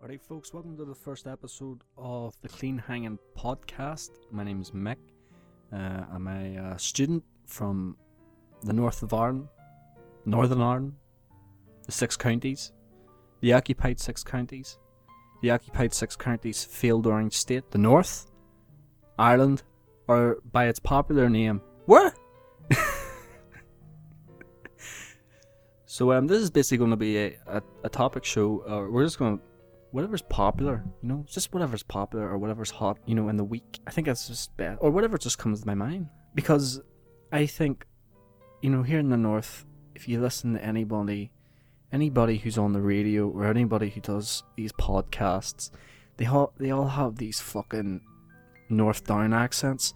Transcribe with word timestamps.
Alright, 0.00 0.22
folks, 0.22 0.54
welcome 0.54 0.76
to 0.76 0.84
the 0.84 0.94
first 0.94 1.26
episode 1.26 1.82
of 1.96 2.32
the 2.40 2.48
Clean 2.48 2.78
Hanging 2.78 3.18
Podcast. 3.36 4.10
My 4.30 4.44
name 4.44 4.60
is 4.60 4.70
Mick. 4.70 4.98
Uh, 5.72 6.04
I'm 6.14 6.28
a 6.28 6.56
uh, 6.56 6.76
student 6.76 7.24
from 7.46 7.96
the 8.62 8.72
north 8.72 9.02
of 9.02 9.12
Ireland, 9.12 9.48
Northern 10.24 10.62
Ireland, 10.62 10.92
the 11.84 11.90
six 11.90 12.16
counties, 12.16 12.70
the 13.40 13.52
occupied 13.52 13.98
six 13.98 14.22
counties, 14.22 14.78
the 15.42 15.50
occupied 15.50 15.92
six 15.92 16.14
counties, 16.14 16.62
Field 16.62 17.04
Orange 17.04 17.34
State, 17.36 17.68
the 17.72 17.78
North, 17.78 18.30
Ireland, 19.18 19.64
or 20.06 20.38
by 20.52 20.68
its 20.68 20.78
popular 20.78 21.28
name, 21.28 21.60
what? 21.86 22.16
so 25.86 26.12
um, 26.12 26.28
this 26.28 26.40
is 26.40 26.50
basically 26.52 26.78
going 26.78 26.90
to 26.90 26.96
be 26.96 27.18
a, 27.18 27.36
a, 27.48 27.60
a 27.82 27.88
topic 27.88 28.24
show. 28.24 28.62
Uh, 28.64 28.88
we're 28.88 29.02
just 29.02 29.18
going 29.18 29.38
to 29.38 29.47
whatever's 29.90 30.22
popular, 30.22 30.84
you 31.02 31.08
know, 31.08 31.24
just 31.28 31.52
whatever's 31.52 31.82
popular 31.82 32.28
or 32.28 32.38
whatever's 32.38 32.70
hot, 32.70 32.98
you 33.06 33.14
know, 33.14 33.28
in 33.28 33.36
the 33.36 33.44
week. 33.44 33.80
I 33.86 33.90
think 33.90 34.06
that's 34.06 34.28
just 34.28 34.56
best, 34.56 34.78
or 34.80 34.90
whatever 34.90 35.18
just 35.18 35.38
comes 35.38 35.60
to 35.60 35.66
my 35.66 35.74
mind. 35.74 36.08
Because 36.34 36.80
I 37.32 37.46
think, 37.46 37.86
you 38.62 38.70
know, 38.70 38.82
here 38.82 38.98
in 38.98 39.08
the 39.08 39.16
north, 39.16 39.64
if 39.94 40.08
you 40.08 40.20
listen 40.20 40.54
to 40.54 40.64
anybody, 40.64 41.30
anybody 41.92 42.38
who's 42.38 42.58
on 42.58 42.72
the 42.72 42.80
radio 42.80 43.28
or 43.28 43.46
anybody 43.46 43.88
who 43.90 44.00
does 44.00 44.42
these 44.56 44.72
podcasts, 44.72 45.70
they 46.16 46.26
all 46.26 46.52
they 46.58 46.70
all 46.70 46.88
have 46.88 47.16
these 47.16 47.40
fucking 47.40 48.00
north 48.68 49.04
down 49.06 49.32
accents. 49.32 49.94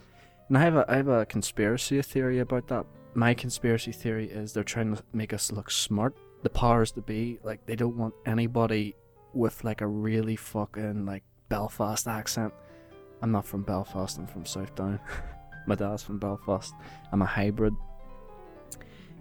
And 0.48 0.56
I 0.56 0.62
have 0.62 0.77
a 0.77 0.84
I 0.88 0.97
have 0.97 1.09
a 1.09 1.27
conspiracy 1.27 2.00
theory 2.02 2.38
about 2.38 2.69
that. 2.69 2.86
My 3.14 3.34
conspiracy 3.34 3.92
theory 3.92 4.30
is 4.30 4.52
they're 4.52 4.64
trying 4.64 4.97
to 4.97 5.02
make 5.12 5.34
us 5.34 5.52
look 5.52 5.70
smart. 5.70 6.16
The 6.42 6.50
powers 6.50 6.92
to 6.92 7.02
be, 7.02 7.38
like 7.45 7.64
they 7.66 7.77
don't 7.77 7.97
want 7.97 8.14
anybody 8.27 8.97
with 9.34 9.64
like 9.64 9.80
a 9.80 9.86
really 9.86 10.36
fucking 10.36 11.06
like 11.06 11.24
Belfast 11.48 12.06
accent. 12.06 12.52
I'm 13.20 13.33
not 13.33 13.47
from 13.47 13.62
Belfast, 13.62 14.19
I'm 14.19 14.27
from 14.27 14.44
Southdown. 14.44 15.00
My 15.66 15.75
dad's 15.75 16.02
from 16.02 16.19
Belfast. 16.19 16.75
I'm 17.12 17.22
a 17.22 17.27
hybrid. 17.27 17.75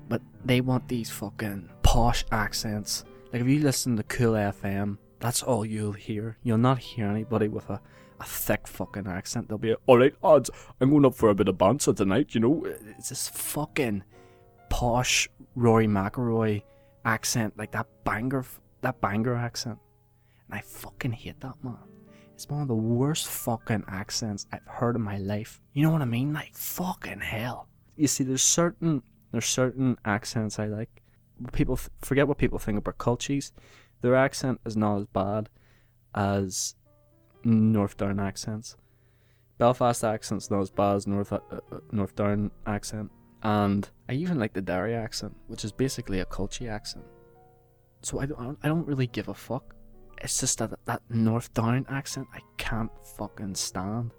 But 0.09 0.22
they 0.44 0.59
want 0.62 0.88
these 0.88 1.09
fucking 1.09 1.70
posh 1.84 2.26
accents. 2.32 3.06
Like 3.32 3.42
if 3.42 3.48
you 3.48 3.59
listen 3.59 3.95
to 3.98 4.04
Cool 4.04 4.34
FM, 4.34 4.98
that's 5.20 5.44
all 5.44 5.66
you'll 5.66 5.94
hear. 5.94 6.38
You'll 6.44 6.58
not 6.58 6.80
hear 6.80 7.08
anybody 7.08 7.48
with 7.48 7.70
a, 7.70 7.80
a 8.20 8.23
thick 8.23 8.67
fucking 8.67 9.08
accent. 9.08 9.50
They'll 9.50 9.58
be 9.58 9.76
alright 9.88 10.16
odds, 10.23 10.50
I'm 10.80 10.89
going 10.89 11.06
up 11.06 11.16
for 11.16 11.30
a 11.30 11.36
bit 11.36 11.48
of 11.48 11.58
banter 11.58 11.94
tonight, 11.94 12.34
you 12.34 12.42
know. 12.42 12.66
It's 12.98 13.09
this 13.09 13.28
fucking 13.30 14.04
posh 14.70 15.30
Rory 15.56 15.88
McIlroy 15.88 16.64
accent, 17.06 17.58
like 17.58 17.72
that 17.72 17.88
banger 18.04 18.44
that 18.82 19.00
banger 19.00 19.36
accent. 19.36 19.78
And 20.52 20.60
I 20.60 20.62
fucking 20.62 21.14
hate 21.14 21.40
that 21.40 21.56
man. 21.64 21.78
It's 22.34 22.50
one 22.50 22.62
of 22.62 22.68
the 22.68 22.76
worst 22.76 23.28
fucking 23.28 23.86
accents 23.88 24.48
I've 24.52 24.66
heard 24.66 24.96
in 24.96 25.02
my 25.02 25.18
life. 25.18 25.62
You 25.74 25.84
know 25.84 25.92
what 25.92 26.02
I 26.02 26.06
mean? 26.06 26.34
Like 26.34 26.56
fucking 26.56 27.22
hell. 27.22 27.68
You 27.96 28.08
see, 28.08 28.24
there's 28.24 28.42
certain 28.42 29.04
there's 29.32 29.46
certain 29.46 29.98
accents 30.06 30.60
I 30.60 30.66
like. 30.66 31.02
People 31.54 31.80
forget 32.02 32.28
what 32.28 32.38
people 32.38 32.60
think 32.60 32.78
about 32.78 32.98
cultures. 32.98 33.54
Their 34.02 34.16
accent 34.16 34.60
is 34.66 34.76
not 34.76 34.98
as 34.98 35.06
bad 35.06 35.50
as 36.16 36.76
North 37.44 37.98
Down 37.98 38.20
accents. 38.20 38.76
Belfast 39.58 40.04
accent's 40.04 40.50
not 40.50 40.62
as 40.62 40.72
bad 40.72 40.96
as 40.96 41.08
North 41.08 41.32
uh, 41.32 41.40
uh, 41.52 41.60
North 41.92 42.16
Down 42.16 42.52
accent, 42.66 43.12
and 43.44 43.88
I 44.10 44.14
even 44.14 44.40
like 44.40 44.54
the 44.54 44.62
Derry 44.62 44.96
accent, 44.96 45.36
which 45.48 45.64
is 45.64 45.72
basically 45.72 46.20
a 46.20 46.26
culture 46.26 46.70
accent. 46.70 47.06
So 48.02 48.20
I 48.20 48.26
don't 48.26 48.58
I 48.64 48.68
don't 48.68 48.88
really 48.88 49.08
give 49.08 49.28
a 49.28 49.34
fuck 49.34 49.76
it's 50.22 50.39
just 50.39 50.59
that 50.59 50.72
that 50.86 51.02
North 51.09 51.53
Down 51.53 51.86
accent 51.89 52.27
I 52.33 52.39
can't 52.58 52.91
fucking 53.17 53.55
stand. 53.55 54.11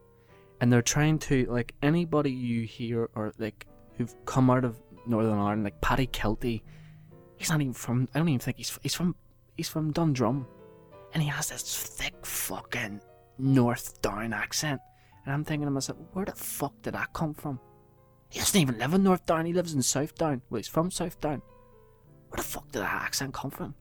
And 0.61 0.73
they're 0.73 0.83
trying 0.83 1.19
to 1.21 1.47
like 1.47 1.75
anybody 1.83 2.31
you 2.31 2.63
hear 2.63 3.09
or 3.15 3.33
like 3.39 3.67
who've 3.97 4.15
come 4.27 4.51
out 4.51 4.65
of 4.65 4.81
Northern 5.07 5.39
Ireland, 5.39 5.65
like 5.65 5.81
Paddy 5.81 6.07
Kielty, 6.07 6.63
he's 7.37 7.51
not 7.51 7.61
even 7.61 7.73
from. 7.73 8.09
I 8.15 8.19
don't 8.19 8.29
even 8.29 8.41
think 8.41 8.59
he's 8.59 8.79
he's 8.83 8.95
from 8.95 9.17
he's 9.57 9.69
from 9.69 9.93
Dundrum, 9.93 10.47
and 11.15 11.23
he 11.23 11.29
has 11.29 11.49
this 11.49 11.63
thick 11.63 12.25
fucking 12.25 13.01
North 13.39 14.01
Down 14.03 14.33
accent. 14.33 14.81
And 15.25 15.35
I'm 15.35 15.45
thinking 15.45 15.67
to 15.67 15.71
myself, 15.71 15.99
where 16.13 16.25
the 16.25 16.33
fuck 16.33 16.75
did 16.83 16.95
that 16.95 17.13
come 17.13 17.33
from? 17.35 17.61
He 18.29 18.41
doesn't 18.41 18.61
even 18.61 18.79
live 18.79 18.95
in 18.95 19.05
North 19.05 19.25
Down. 19.25 19.47
He 19.47 19.53
lives 19.53 19.75
in 19.75 19.83
South 19.83 20.15
Down. 20.17 20.43
Well, 20.51 20.59
he's 20.59 20.69
from 20.69 20.91
South 20.91 21.21
Down. 21.21 21.43
Where 22.29 22.39
the 22.39 22.43
fuck 22.43 22.71
did 22.73 22.83
that 22.83 23.03
accent 23.03 23.35
come 23.35 23.51
from? 23.51 23.75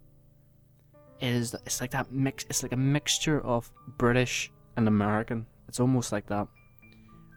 Is 1.21 1.53
it's 1.65 1.81
like 1.81 1.91
that 1.91 2.11
mix 2.11 2.45
it's 2.49 2.63
like 2.63 2.71
a 2.71 2.77
mixture 2.77 3.41
of 3.41 3.71
British 3.97 4.51
and 4.75 4.87
American. 4.87 5.45
It's 5.67 5.79
almost 5.79 6.11
like 6.11 6.27
that. 6.27 6.47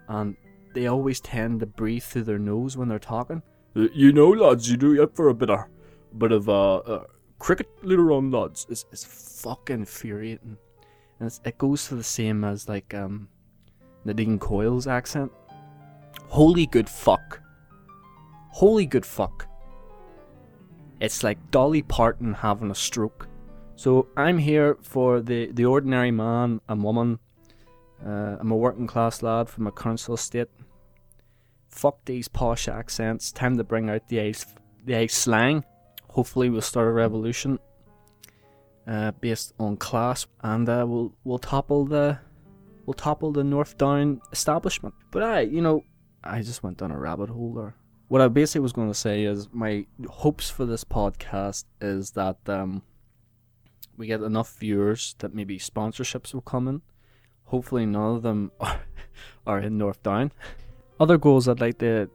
And 0.09 0.37
they 0.75 0.87
always 0.87 1.21
tend 1.21 1.61
to 1.61 1.67
breathe 1.67 2.03
through 2.03 2.25
their 2.25 2.39
nose 2.39 2.77
when 2.77 2.89
they're 2.89 2.99
talking. 2.99 3.43
You 3.75 4.13
know, 4.13 4.31
lads, 4.31 4.71
you 4.71 4.77
do 4.77 5.01
it 5.03 5.15
for 5.15 5.29
a 5.29 5.35
bit 5.35 5.51
of 5.51 5.61
bit 6.17 6.33
of 6.33 6.49
uh, 6.49 6.77
uh 6.77 7.05
cricket 7.39 7.69
later 7.83 8.13
on, 8.13 8.31
lads. 8.31 8.67
It's 8.69 8.85
it's 8.93 9.05
fucking 9.43 9.81
infuriating. 9.81 10.57
And 11.21 11.39
it 11.45 11.59
goes 11.59 11.87
for 11.87 11.95
the 11.95 12.05
same 12.05 12.45
as 12.45 12.69
like 12.69 12.95
um 12.95 13.29
Nadine 14.05 14.39
Coyle's 14.39 14.87
accent. 14.87 15.33
Holy 16.29 16.67
good 16.67 16.89
fuck. 16.89 17.41
Holy 18.51 18.87
good 18.87 19.07
fuck. 19.07 19.49
It's 21.01 21.23
like 21.23 21.51
Dolly 21.51 21.83
Parton 21.83 22.35
having 22.35 22.71
a 22.71 22.75
stroke. 22.75 23.29
So 23.77 24.09
I'm 24.17 24.39
here 24.39 24.77
for 24.83 25.21
the, 25.21 25.51
the 25.53 25.65
ordinary 25.65 26.11
man 26.11 26.61
and 26.69 26.83
woman. 26.83 27.19
Uh, 28.05 28.37
I'm 28.39 28.51
a 28.51 28.57
working 28.57 28.87
class 28.87 29.23
lad 29.23 29.49
from 29.49 29.67
a 29.67 29.73
council 29.73 30.15
estate. 30.15 30.49
Fuck 31.69 32.05
these 32.05 32.29
posh 32.29 32.69
accents. 32.69 33.33
Time 33.33 33.57
to 33.57 33.65
bring 33.65 33.91
out 33.91 34.09
the 34.09 34.35
the 34.85 35.09
slang. 35.09 35.65
Hopefully, 36.11 36.51
we'll 36.51 36.61
start 36.61 36.87
a 36.87 36.93
revolution 36.93 37.59
uh, 38.87 39.11
based 39.21 39.55
on 39.59 39.77
class, 39.77 40.27
and 40.43 40.69
uh, 40.69 40.85
we'll 40.87 41.13
we'll 41.25 41.39
topple 41.39 41.85
the 41.85 42.19
we'll 42.87 42.95
topple 42.95 43.33
the 43.33 43.43
North 43.43 43.77
Down 43.77 44.21
establishment. 44.31 44.95
But 45.11 45.23
I, 45.25 45.41
you 45.41 45.61
know, 45.61 45.83
I 46.23 46.43
just 46.43 46.63
went 46.63 46.79
down 46.79 46.93
a 46.93 46.99
rabbit 46.99 47.31
hole 47.31 47.55
there. 47.55 47.75
What 48.09 48.21
I 48.21 48.29
basically 48.29 48.61
was 48.61 48.73
going 48.73 48.89
to 48.89 48.95
say 48.95 49.25
is 49.25 49.49
my 49.53 49.87
hopes 50.09 50.51
for 50.51 50.67
this 50.67 50.85
podcast 50.85 51.65
is 51.81 52.13
that 52.13 52.37
um, 52.47 52.83
we 53.97 54.07
get 54.07 54.21
enough 54.21 54.59
viewers 54.59 55.15
that 55.19 55.35
maybe 55.35 55.59
sponsorships 55.59 56.35
will 56.35 56.43
come 56.43 56.69
in. 56.69 56.83
Hopefully, 57.45 57.87
none 57.87 58.17
of 58.17 58.23
them 58.23 58.51
are, 58.61 58.81
are 59.47 59.61
in 59.61 59.79
North 59.79 60.03
Down. 60.03 60.33
Other 61.01 61.19
goals 61.19 61.49
I'd 61.49 61.61
like 61.61 61.79
to 61.79 62.09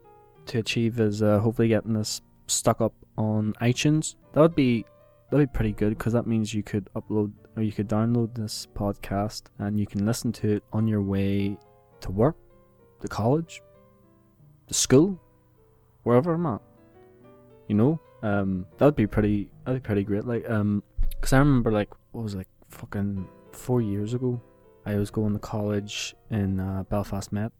to 0.46 0.58
achieve 0.58 0.98
is 0.98 1.22
uh, 1.22 1.38
hopefully 1.38 1.68
getting 1.68 1.92
this 1.92 2.22
stuck 2.46 2.80
up 2.80 2.94
on 3.16 3.52
iTunes. 3.60 4.16
That 4.32 4.40
would 4.40 4.54
be 4.54 4.84
that'd 5.30 5.52
be 5.52 5.56
pretty 5.56 5.72
good 5.72 5.90
because 5.90 6.12
that 6.12 6.26
means 6.26 6.52
you 6.52 6.62
could 6.62 6.88
upload 6.96 7.32
or 7.56 7.62
you 7.62 7.72
could 7.72 7.88
download 7.88 8.34
this 8.34 8.66
podcast 8.74 9.42
and 9.58 9.78
you 9.78 9.86
can 9.86 10.06
listen 10.06 10.32
to 10.32 10.56
it 10.56 10.64
on 10.72 10.86
your 10.86 11.02
way 11.02 11.56
to 12.00 12.10
work, 12.10 12.36
to 13.00 13.08
college, 13.08 13.62
to 14.66 14.74
school, 14.74 15.20
wherever 16.02 16.34
I'm 16.34 16.46
at. 16.46 16.60
You 17.68 17.76
know, 17.76 18.00
um, 18.22 18.66
that 18.78 18.84
would 18.84 18.96
be 18.96 19.06
pretty. 19.06 19.50
That'd 19.64 19.82
be 19.82 19.86
pretty 19.86 20.04
great. 20.04 20.24
Like, 20.24 20.48
um, 20.50 20.82
because 21.20 21.34
I 21.34 21.38
remember, 21.38 21.70
like, 21.70 21.90
what 22.12 22.22
was 22.22 22.34
it, 22.34 22.38
like, 22.38 22.48
fucking 22.70 23.28
four 23.52 23.82
years 23.82 24.14
ago, 24.14 24.40
I 24.86 24.96
was 24.96 25.10
going 25.10 25.34
to 25.34 25.38
college 25.38 26.14
in 26.30 26.58
uh, 26.58 26.84
Belfast 26.84 27.30
Met. 27.30 27.52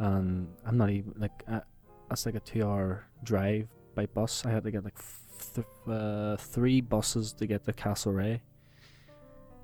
And 0.00 0.48
I'm 0.64 0.76
not 0.76 0.90
even, 0.90 1.14
like, 1.16 1.44
uh, 1.48 1.60
that's 2.08 2.26
like 2.26 2.34
a 2.34 2.40
two 2.40 2.66
hour 2.66 3.06
drive 3.22 3.68
by 3.94 4.06
bus. 4.06 4.44
I 4.44 4.50
had 4.50 4.64
to 4.64 4.72
get, 4.72 4.82
like, 4.82 4.98
th- 5.54 5.66
uh, 5.88 6.36
three 6.38 6.80
buses 6.80 7.32
to 7.34 7.46
get 7.46 7.64
to 7.66 7.72
Castlereagh. 7.72 8.40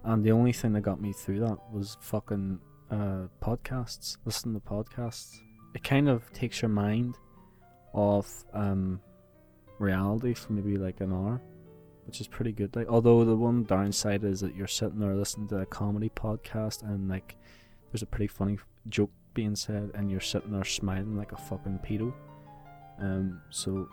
And 0.05 0.25
the 0.25 0.31
only 0.31 0.53
thing 0.53 0.73
that 0.75 0.83
got 0.83 1.01
me 1.01 1.13
through 1.13 1.41
that 1.41 1.59
was 1.73 1.97
fucking 2.01 2.61
uh, 2.93 3.27
podcasts, 3.43 4.17
listen 4.25 4.55
to 4.55 4.61
podcasts. 4.61 5.41
It 5.75 5.83
kind 5.83 6.09
of 6.09 6.33
takes 6.33 6.63
your 6.63 6.69
mind 6.69 7.17
off 7.95 8.45
um, 8.53 9.01
reality 9.81 10.35
for 10.35 10.53
maybe 10.53 10.77
like 10.77 11.01
an 11.01 11.13
hour 11.13 11.41
which 12.07 12.21
is 12.21 12.29
pretty 12.29 12.53
good. 12.53 12.75
Like, 12.75 12.89
although 12.89 13.25
the 13.25 13.37
one 13.37 13.65
downside 13.65 14.25
is 14.25 14.41
that 14.41 14.55
you're 14.55 14.67
sitting 14.67 14.99
there 14.99 15.15
listening 15.15 15.49
to 15.49 15.59
a 15.59 15.67
comedy 15.67 16.11
podcast 16.11 16.83
and 16.83 17.09
like 17.09 17.37
there's 17.91 18.03
a 18.03 18.07
pretty 18.07 18.27
funny 18.27 18.59
joke 18.89 19.11
being 19.35 19.57
said, 19.57 19.91
and 19.95 20.11
you're 20.11 20.21
sitting 20.21 20.53
there 20.53 20.65
smiling 20.65 21.17
like 21.17 21.33
a 21.33 21.37
fucking 21.37 21.81
pedo. 21.85 22.13
Um, 22.99 23.41
so 23.51 23.89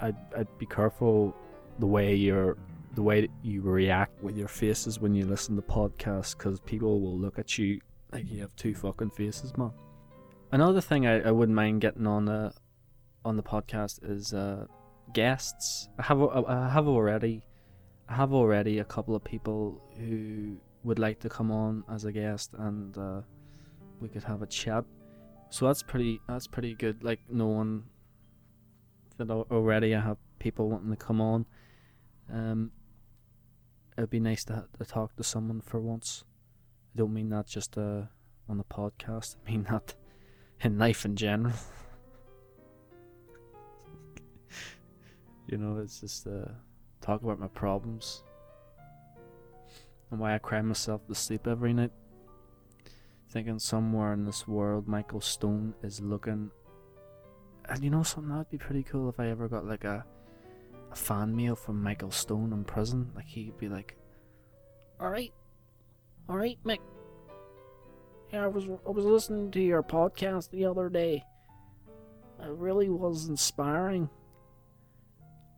I'd 0.00 0.16
I'd 0.36 0.58
be 0.58 0.66
careful 0.66 1.36
the 1.78 1.86
way 1.86 2.14
you're 2.14 2.56
the 2.94 3.02
way 3.02 3.28
you 3.42 3.62
react 3.62 4.22
with 4.22 4.36
your 4.36 4.48
faces 4.48 4.98
when 4.98 5.14
you 5.14 5.24
listen 5.24 5.54
to 5.56 5.62
podcasts, 5.62 6.36
because 6.36 6.60
people 6.60 7.00
will 7.00 7.18
look 7.18 7.38
at 7.38 7.58
you 7.58 7.80
like 8.12 8.30
you 8.30 8.40
have 8.40 8.54
two 8.56 8.74
fucking 8.74 9.10
faces, 9.10 9.56
man. 9.56 9.72
Another 10.52 10.80
thing 10.80 11.06
I, 11.06 11.20
I 11.20 11.30
wouldn't 11.30 11.54
mind 11.54 11.80
getting 11.80 12.06
on 12.06 12.24
the 12.24 12.52
on 13.24 13.36
the 13.36 13.42
podcast 13.42 14.00
is 14.02 14.32
uh, 14.32 14.66
guests. 15.12 15.88
I 15.98 16.02
have 16.04 16.20
I 16.22 16.68
have 16.68 16.88
already 16.88 17.42
I 18.08 18.14
have 18.14 18.32
already 18.32 18.80
a 18.80 18.84
couple 18.84 19.14
of 19.14 19.22
people 19.22 19.80
who 19.96 20.56
would 20.82 20.98
like 20.98 21.20
to 21.20 21.28
come 21.28 21.50
on 21.50 21.84
as 21.88 22.04
a 22.04 22.12
guest, 22.12 22.50
and 22.58 22.96
uh, 22.98 23.20
we 24.00 24.08
could 24.08 24.24
have 24.24 24.42
a 24.42 24.46
chat. 24.46 24.84
So 25.50 25.66
that's 25.66 25.82
pretty. 25.82 26.20
That's 26.28 26.46
pretty 26.46 26.74
good. 26.74 27.04
Like 27.04 27.20
knowing 27.28 27.84
that 29.16 29.30
al- 29.30 29.46
already 29.50 29.94
I 29.94 30.00
have 30.00 30.16
people 30.38 30.68
wanting 30.70 30.90
to 30.90 30.96
come 30.96 31.20
on. 31.20 31.46
Um, 32.32 32.72
it'd 33.96 34.10
be 34.10 34.20
nice 34.20 34.44
to, 34.44 34.66
to 34.78 34.84
talk 34.84 35.14
to 35.16 35.22
someone 35.22 35.60
for 35.60 35.80
once. 35.80 36.24
I 36.94 36.98
don't 36.98 37.12
mean 37.12 37.28
that 37.30 37.46
just 37.46 37.76
uh, 37.76 38.02
on 38.48 38.58
the 38.58 38.64
podcast. 38.64 39.36
I 39.46 39.50
mean 39.50 39.66
that 39.70 39.94
in 40.62 40.78
life 40.78 41.04
in 41.04 41.16
general. 41.16 41.54
You 45.50 45.58
know, 45.58 45.78
it's 45.78 46.00
just 46.00 46.26
uh, 46.26 46.48
talk 47.00 47.22
about 47.22 47.40
my 47.40 47.48
problems 47.48 48.22
and 50.10 50.20
why 50.20 50.34
I 50.34 50.38
cry 50.38 50.60
myself 50.62 51.06
to 51.08 51.14
sleep 51.14 51.46
every 51.46 51.72
night. 51.72 51.92
Thinking 53.30 53.58
somewhere 53.58 54.12
in 54.12 54.24
this 54.24 54.46
world, 54.48 54.88
Michael 54.88 55.20
Stone 55.20 55.74
is 55.82 56.00
looking. 56.00 56.50
And 57.68 57.84
you 57.84 57.90
know 57.90 58.02
something 58.02 58.30
that'd 58.30 58.50
be 58.50 58.58
pretty 58.58 58.82
cool 58.82 59.08
if 59.08 59.20
I 59.20 59.28
ever 59.28 59.48
got 59.48 59.66
like 59.66 59.84
a 59.84 60.04
a 60.90 60.96
fan 60.96 61.36
mail 61.36 61.54
from 61.54 61.82
Michael 61.82 62.10
Stone 62.10 62.52
in 62.52 62.64
prison. 62.64 63.12
Like 63.14 63.26
he'd 63.26 63.56
be 63.58 63.68
like, 63.68 63.96
"All 64.98 65.10
right, 65.10 65.32
all 66.28 66.36
right, 66.36 66.58
Mick. 66.64 66.78
Yeah, 68.32 68.44
I 68.44 68.46
was 68.48 68.64
I 68.86 68.90
was 68.90 69.04
listening 69.04 69.50
to 69.52 69.60
your 69.60 69.82
podcast 69.82 70.50
the 70.50 70.64
other 70.64 70.88
day. 70.88 71.24
It 72.40 72.48
really 72.48 72.88
was 72.88 73.28
inspiring. 73.28 74.08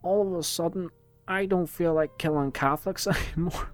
All 0.03 0.27
of 0.27 0.39
a 0.39 0.43
sudden, 0.43 0.91
I 1.29 1.47
don't 1.47 1.67
feel 1.67 1.95
like 1.95 2.19
killing 2.19 2.53
Catholics 2.53 3.07
anymore." 3.37 3.71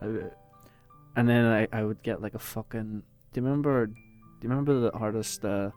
And 1.16 1.26
then 1.26 1.46
I, 1.46 1.66
I 1.72 1.82
would 1.82 2.02
get 2.02 2.20
like 2.20 2.34
a 2.34 2.38
fucking. 2.38 3.02
Do 3.32 3.40
you 3.40 3.46
remember? 3.46 3.86
Do 3.86 3.94
you 4.42 4.50
remember 4.50 4.78
the 4.78 4.92
artist 4.92 5.42
uh, 5.46 5.70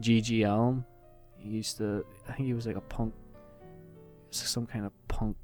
G.G. 0.00 0.42
Allin? 0.42 0.84
He 1.38 1.50
used 1.50 1.76
to. 1.78 2.04
I 2.28 2.32
think 2.32 2.46
he 2.48 2.52
was 2.52 2.66
like 2.66 2.74
a 2.74 2.80
punk. 2.80 3.14
Some 4.30 4.66
kind 4.66 4.84
of 4.84 4.92
punk 5.06 5.36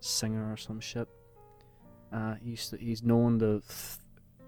singer 0.00 0.52
or 0.52 0.58
some 0.58 0.80
shit. 0.80 1.08
Uh, 2.12 2.34
he 2.34 2.50
used 2.50 2.70
to. 2.70 2.76
He's 2.76 3.02
known 3.02 3.38
the 3.38 3.62
Th- 3.66 4.04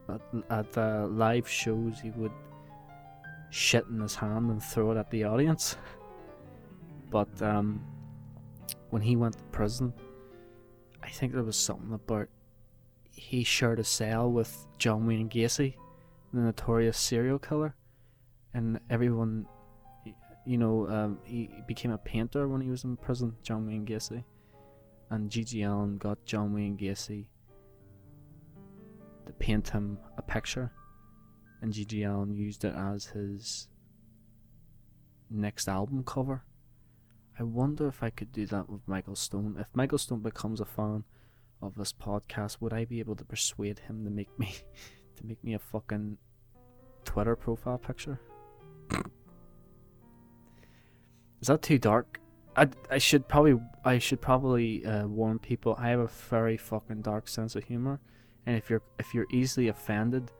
at, 0.08 0.20
at 0.50 0.72
the 0.72 1.08
live 1.10 1.48
shows, 1.48 1.98
he 2.00 2.10
would 2.10 2.32
shit 3.56 3.86
in 3.86 4.00
his 4.00 4.14
hand 4.14 4.50
and 4.50 4.62
throw 4.62 4.92
it 4.92 4.98
at 4.98 5.10
the 5.10 5.24
audience. 5.24 5.76
But 7.10 7.40
um, 7.40 7.84
when 8.90 9.02
he 9.02 9.16
went 9.16 9.38
to 9.38 9.44
prison, 9.44 9.92
I 11.02 11.08
think 11.08 11.32
there 11.32 11.42
was 11.42 11.56
something 11.56 11.92
about 11.92 12.28
he 13.10 13.44
shared 13.44 13.80
a 13.80 13.84
cell 13.84 14.30
with 14.30 14.66
John 14.78 15.06
Wayne 15.06 15.30
Gacy, 15.30 15.74
the 16.34 16.40
notorious 16.40 16.98
serial 16.98 17.38
killer, 17.38 17.74
and 18.52 18.78
everyone, 18.90 19.46
you 20.44 20.58
know, 20.58 20.86
um, 20.88 21.18
he 21.24 21.48
became 21.66 21.92
a 21.92 21.98
painter 21.98 22.46
when 22.48 22.60
he 22.60 22.68
was 22.68 22.84
in 22.84 22.96
prison. 22.96 23.34
John 23.42 23.66
Wayne 23.66 23.86
Gacy, 23.86 24.22
and 25.10 25.30
G.G. 25.30 25.62
Allin 25.62 25.96
got 25.96 26.22
John 26.26 26.52
Wayne 26.52 26.76
Gacy 26.76 27.24
to 29.24 29.32
paint 29.32 29.70
him 29.70 29.98
a 30.18 30.22
picture, 30.22 30.70
and 31.66 31.74
G.G. 31.74 32.04
Allin 32.04 32.32
used 32.32 32.64
it 32.64 32.74
as 32.76 33.06
his 33.06 33.66
next 35.28 35.66
album 35.66 36.04
cover. 36.04 36.44
I 37.40 37.42
wonder 37.42 37.88
if 37.88 38.04
I 38.04 38.10
could 38.10 38.30
do 38.30 38.46
that 38.46 38.70
with 38.70 38.86
Michael 38.86 39.16
Stone. 39.16 39.56
If 39.58 39.66
Michael 39.74 39.98
Stone 39.98 40.20
becomes 40.20 40.60
a 40.60 40.64
fan 40.64 41.02
of 41.60 41.74
this 41.74 41.92
podcast, 41.92 42.58
would 42.60 42.72
I 42.72 42.84
be 42.84 43.00
able 43.00 43.16
to 43.16 43.24
persuade 43.24 43.80
him 43.80 44.04
to 44.04 44.10
make 44.10 44.38
me 44.38 44.54
to 45.16 45.26
make 45.26 45.42
me 45.42 45.54
a 45.54 45.58
fucking 45.58 46.18
Twitter 47.04 47.34
profile 47.34 47.78
picture? 47.78 48.20
Is 51.40 51.48
that 51.48 51.62
too 51.62 51.78
dark? 51.78 52.20
I, 52.54 52.68
I 52.92 52.98
should 52.98 53.26
probably 53.26 53.60
I 53.84 53.98
should 53.98 54.20
probably 54.20 54.86
uh, 54.86 55.08
warn 55.08 55.40
people. 55.40 55.74
I 55.80 55.88
have 55.88 55.98
a 55.98 56.06
very 56.06 56.56
fucking 56.56 57.02
dark 57.02 57.26
sense 57.26 57.56
of 57.56 57.64
humor, 57.64 57.98
and 58.46 58.56
if 58.56 58.70
you're 58.70 58.82
if 59.00 59.12
you're 59.12 59.26
easily 59.32 59.66
offended 59.66 60.30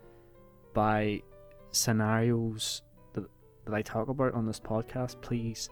by 0.76 1.22
scenarios 1.70 2.82
that 3.14 3.24
that 3.64 3.74
I 3.74 3.80
talk 3.80 4.08
about 4.08 4.34
on 4.34 4.46
this 4.46 4.60
podcast, 4.60 5.18
please 5.22 5.70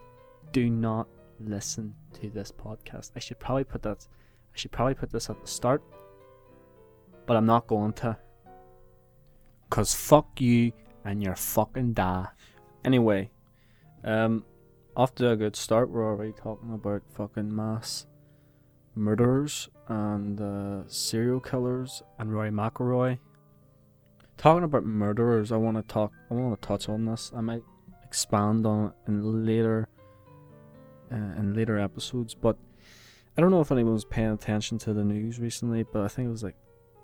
do 0.52 0.70
not 0.70 1.06
listen 1.38 1.94
to 2.14 2.30
this 2.30 2.50
podcast. 2.50 3.12
I 3.14 3.18
should 3.18 3.38
probably 3.38 3.64
put 3.64 3.82
that 3.82 4.08
I 4.08 4.56
should 4.56 4.72
probably 4.72 4.94
put 4.94 5.10
this 5.12 5.28
at 5.28 5.38
the 5.42 5.46
start, 5.46 5.82
but 7.26 7.36
I'm 7.36 7.44
not 7.44 7.66
going 7.66 7.92
to. 7.94 8.16
Cause 9.68 9.92
fuck 9.92 10.40
you 10.40 10.72
and 11.04 11.22
your 11.22 11.36
fucking 11.36 11.92
da. 11.92 12.28
Anyway, 12.82 13.30
um, 14.04 14.44
to 15.16 15.30
a 15.30 15.36
good 15.36 15.54
start. 15.54 15.90
We're 15.90 16.06
already 16.06 16.32
talking 16.32 16.72
about 16.72 17.02
fucking 17.14 17.54
mass 17.54 18.06
murderers 18.94 19.68
and 19.88 20.40
uh, 20.40 20.88
serial 20.88 21.40
killers 21.40 22.02
and 22.18 22.32
Roy 22.32 22.48
McIlroy. 22.48 23.18
Talking 24.36 24.64
about 24.64 24.84
murderers, 24.84 25.52
I 25.52 25.56
want 25.56 25.76
to 25.76 25.82
talk. 25.82 26.12
I 26.31 26.34
want 26.34 26.60
to 26.60 26.66
touch 26.66 26.88
on 26.88 27.04
this. 27.06 27.32
I 27.34 27.40
might 27.40 27.62
expand 28.04 28.66
on 28.66 28.86
it 28.86 28.92
in 29.08 29.46
later, 29.46 29.88
uh, 31.10 31.16
in 31.16 31.54
later 31.54 31.78
episodes. 31.78 32.34
But 32.34 32.56
I 33.36 33.40
don't 33.40 33.50
know 33.50 33.60
if 33.60 33.72
anyone 33.72 33.94
was 33.94 34.04
paying 34.04 34.32
attention 34.32 34.78
to 34.78 34.92
the 34.92 35.04
news 35.04 35.38
recently. 35.38 35.84
But 35.84 36.02
I 36.02 36.08
think 36.08 36.26
it 36.26 36.32
was 36.32 36.42
like 36.42 36.56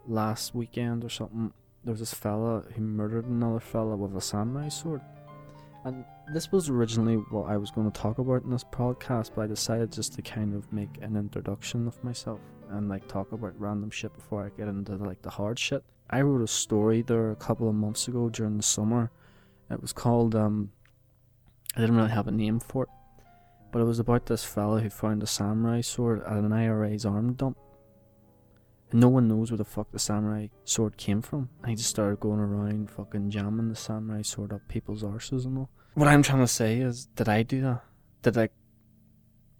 last 0.07 0.55
weekend 0.55 1.05
or 1.05 1.09
something. 1.09 1.53
There 1.85 1.93
was 1.93 2.01
this 2.01 2.13
fella 2.13 2.65
who 2.75 2.83
murdered 2.83 3.27
another 3.27 3.61
fella 3.61 3.97
with 3.97 4.15
a 4.17 4.21
samurai 4.21 4.69
sword. 4.69 5.01
And 5.85 6.05
this 6.35 6.53
was 6.53 6.69
originally 6.69 7.15
what 7.15 7.49
I 7.49 7.57
was 7.57 7.71
going 7.71 7.91
to 7.91 8.01
talk 8.01 8.19
about 8.19 8.45
in 8.45 8.51
this 8.51 8.65
podcast, 8.65 9.31
but 9.35 9.43
I 9.43 9.47
decided 9.47 9.91
just 9.93 10.13
to 10.15 10.23
kind 10.23 10.55
of 10.55 10.71
make 10.73 10.91
an 11.01 11.17
introduction 11.17 11.87
of 11.87 12.03
myself 12.05 12.41
and 12.69 12.89
like 12.89 13.09
talk 13.09 13.33
about 13.33 13.59
random 13.59 13.91
shit 13.91 14.15
before 14.15 14.45
I 14.45 14.51
get 14.59 14.69
into 14.69 14.97
like 14.97 15.23
the 15.23 15.31
hard 15.31 15.59
shit. 15.59 15.83
I 16.11 16.21
wrote 16.23 16.43
a 16.43 16.49
story 16.49 17.03
there 17.03 17.31
a 17.31 17.37
couple 17.37 17.69
of 17.69 17.75
months 17.75 18.09
ago 18.09 18.29
during 18.29 18.57
the 18.57 18.63
summer. 18.63 19.11
It 19.71 19.81
was 19.81 19.93
called 19.93 20.35
um 20.35 20.73
I 21.77 21.81
didn't 21.81 21.97
really 21.97 22.11
have 22.11 22.27
a 22.27 22.33
name 22.33 22.59
for 22.59 22.85
it, 22.85 22.89
but 23.71 23.81
it 23.81 23.85
was 23.85 24.01
about 24.01 24.27
this 24.27 24.45
fella 24.45 24.81
who 24.81 24.91
found 24.91 25.23
a 25.23 25.27
samurai 25.27 25.83
sword 25.83 26.23
at 26.25 26.33
an 26.33 26.53
IRA's 26.53 27.07
arm 27.07 27.35
dump. 27.35 27.57
And 28.91 29.01
no 29.01 29.09
one 29.09 29.29
knows 29.29 29.53
where 29.53 29.59
the 29.59 29.65
fuck 29.65 29.93
the 29.93 30.01
samurai 30.01 30.49
sword 30.65 30.97
came 30.97 31.23
from. 31.23 31.49
And 31.61 31.71
he 31.71 31.77
just 31.77 31.91
started 31.91 32.19
going 32.19 32.41
around 32.41 32.91
fucking 32.91 33.31
jamming 33.31 33.69
the 33.69 33.77
samurai 33.77 34.23
sword 34.23 34.53
up 34.53 34.63
people's 34.67 35.05
arses 35.05 35.45
and 35.45 35.59
all. 35.59 35.71
What 35.95 36.09
I'm 36.09 36.23
trying 36.23 36.41
to 36.41 36.49
say 36.49 36.81
is, 36.81 37.07
did 37.07 37.29
I 37.29 37.45
do 37.45 37.61
that? 37.61 37.85
Did 38.23 38.37
I, 38.37 38.49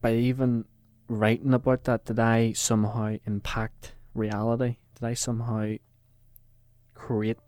by 0.01 0.15
even 0.15 0.65
writing 1.07 1.55
about 1.55 1.85
that, 1.85 2.07
did 2.07 2.19
I 2.19 2.53
somehow 2.53 3.19
impact 3.25 3.95
reality? 4.15 4.79
Did 4.99 5.07
I 5.07 5.15
somehow 5.15 5.75
create 7.07 7.39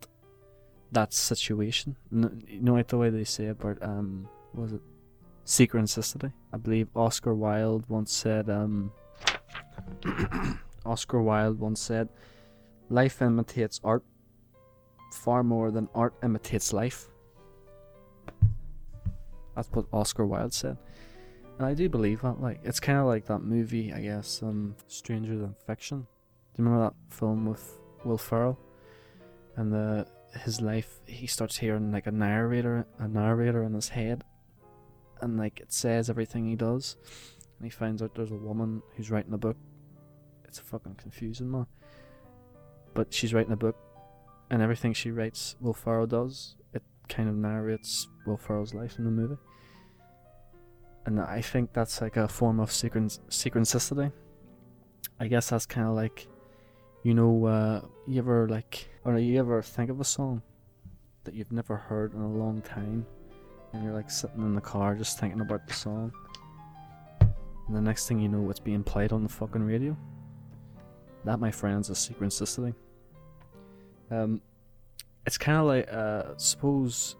that 0.92 1.12
situation? 1.12 1.97
N- 2.12 2.42
You 2.49 2.61
know, 2.61 2.82
the 2.82 2.99
way 2.99 3.11
they 3.11 3.25
say 3.25 3.49
about, 3.49 3.78
um, 3.82 4.28
was 4.54 4.73
it 4.73 4.80
synchronicity? 5.44 6.32
I 6.52 6.56
believe 6.56 6.88
Oscar 6.97 7.35
Wilde 7.35 7.85
once 7.88 8.12
said, 8.12 8.49
um, 8.49 8.92
Oscar 10.87 11.21
Wilde 11.23 11.59
once 11.59 11.80
said, 11.80 12.09
life 12.88 13.23
imitates 13.23 13.80
art 13.85 14.04
far 15.12 15.42
more 15.42 15.71
than 15.71 15.88
art 15.94 16.14
imitates 16.23 16.73
life. 16.73 17.09
That's 19.54 19.68
what 19.73 19.87
Oscar 19.92 20.26
Wilde 20.26 20.54
said. 20.54 20.78
And 21.59 21.66
I 21.66 21.75
do 21.75 21.88
believe 21.88 22.23
that. 22.23 22.40
Like, 22.40 22.61
it's 22.64 22.80
kind 22.80 22.99
of 22.99 23.04
like 23.04 23.26
that 23.26 23.40
movie, 23.40 23.92
I 23.92 24.00
guess, 24.00 24.42
um, 24.42 24.75
Stranger 24.88 25.37
Than 25.37 25.54
Fiction. 25.66 25.99
Do 26.00 26.62
you 26.62 26.64
remember 26.64 26.85
that 26.85 27.14
film 27.14 27.44
with 27.47 27.78
Will 28.04 28.16
Ferrell? 28.18 28.59
And 29.56 29.73
the 29.73 30.06
his 30.40 30.61
life, 30.61 31.00
he 31.06 31.26
starts 31.26 31.59
hearing 31.59 31.92
like 31.92 32.06
a 32.06 32.11
narrator, 32.11 32.87
a 32.99 33.09
narrator 33.09 33.62
in 33.64 33.75
his 33.75 33.88
head, 33.88 34.25
and 35.21 35.37
like 35.38 35.61
it 35.61 35.73
says 35.73 36.09
everything 36.09 36.47
he 36.47 36.56
does. 36.56 36.97
And 37.59 37.66
he 37.66 37.71
finds 37.71 38.02
out 38.02 38.14
there's 38.14 38.32
a 38.32 38.37
woman 38.37 38.82
who's 38.97 39.11
writing 39.11 39.32
a 39.32 39.38
book. 39.38 39.56
It's 40.44 40.59
fucking 40.59 40.97
confusing, 40.97 41.50
man. 41.50 41.66
But 42.94 43.12
she's 43.12 43.32
writing 43.32 43.52
a 43.52 43.56
book, 43.56 43.76
and 44.50 44.61
everything 44.62 44.92
she 44.92 45.11
writes, 45.11 45.56
Will 45.61 45.75
Ferrell 45.75 46.06
does. 46.06 46.56
It 46.75 46.82
kind 47.09 47.28
of 47.28 47.35
narrates 47.37 48.09
Will 48.26 48.37
Ferrell's 48.37 48.75
life 48.75 48.99
in 48.99 49.04
the 49.04 49.11
movie. 49.11 49.38
And 51.06 51.21
I 51.21 51.40
think 51.40 51.73
that's 51.73 52.00
like 52.00 52.16
a 52.16 52.28
form 52.28 52.61
of 52.61 52.71
synchron- 52.71 53.18
synchronicity. 53.28 54.12
I 55.18 55.26
guess 55.26 55.50
that's 55.50 55.66
kind 55.66 55.88
of 55.88 55.94
like, 55.94 56.28
you 57.02 57.14
know, 57.14 57.47
uh, 57.47 57.80
you 58.06 58.18
ever 58.18 58.49
like, 58.49 58.88
or 59.04 59.16
do 59.16 59.21
you 59.21 59.38
ever 59.38 59.62
think 59.62 59.90
of 59.90 60.00
a 60.00 60.04
song 60.04 60.42
that 61.25 61.35
you've 61.35 61.52
never 61.52 61.76
heard 61.76 62.14
in 62.14 62.21
a 62.21 62.28
long 62.28 62.61
time, 62.62 63.06
and 63.73 63.85
you're 63.85 63.92
like 63.92 64.11
sitting 64.11 64.40
in 64.40 64.54
the 64.54 64.61
car 64.61 64.94
just 64.94 65.18
thinking 65.18 65.40
about 65.40 65.66
the 65.66 65.75
song, 65.75 66.12
And 67.21 67.76
the 67.76 67.80
next 67.80 68.09
thing 68.09 68.21
you 68.21 68.28
know, 68.28 68.49
it's 68.50 68.61
being 68.61 68.82
played 68.82 69.12
on 69.12 69.23
the 69.23 69.28
fucking 69.28 69.62
radio. 69.62 69.97
That, 71.25 71.38
my 71.38 71.50
friends, 71.50 71.88
is 71.88 71.99
synchronicity. 71.99 72.75
Um, 74.11 74.40
it's 75.26 75.38
kind 75.38 75.59
of 75.59 75.66
like, 75.66 75.92
uh, 75.92 76.37
suppose 76.37 77.16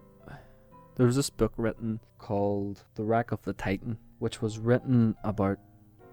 there 0.97 1.07
was 1.07 1.17
this 1.17 1.31
book 1.31 1.53
written 1.57 2.01
called 2.19 2.85
The 2.97 3.05
Wreck 3.05 3.33
of 3.33 3.43
the 3.43 3.53
Titan, 3.53 3.99
which 4.19 4.43
was 4.43 4.59
written 4.59 5.17
about, 5.25 5.59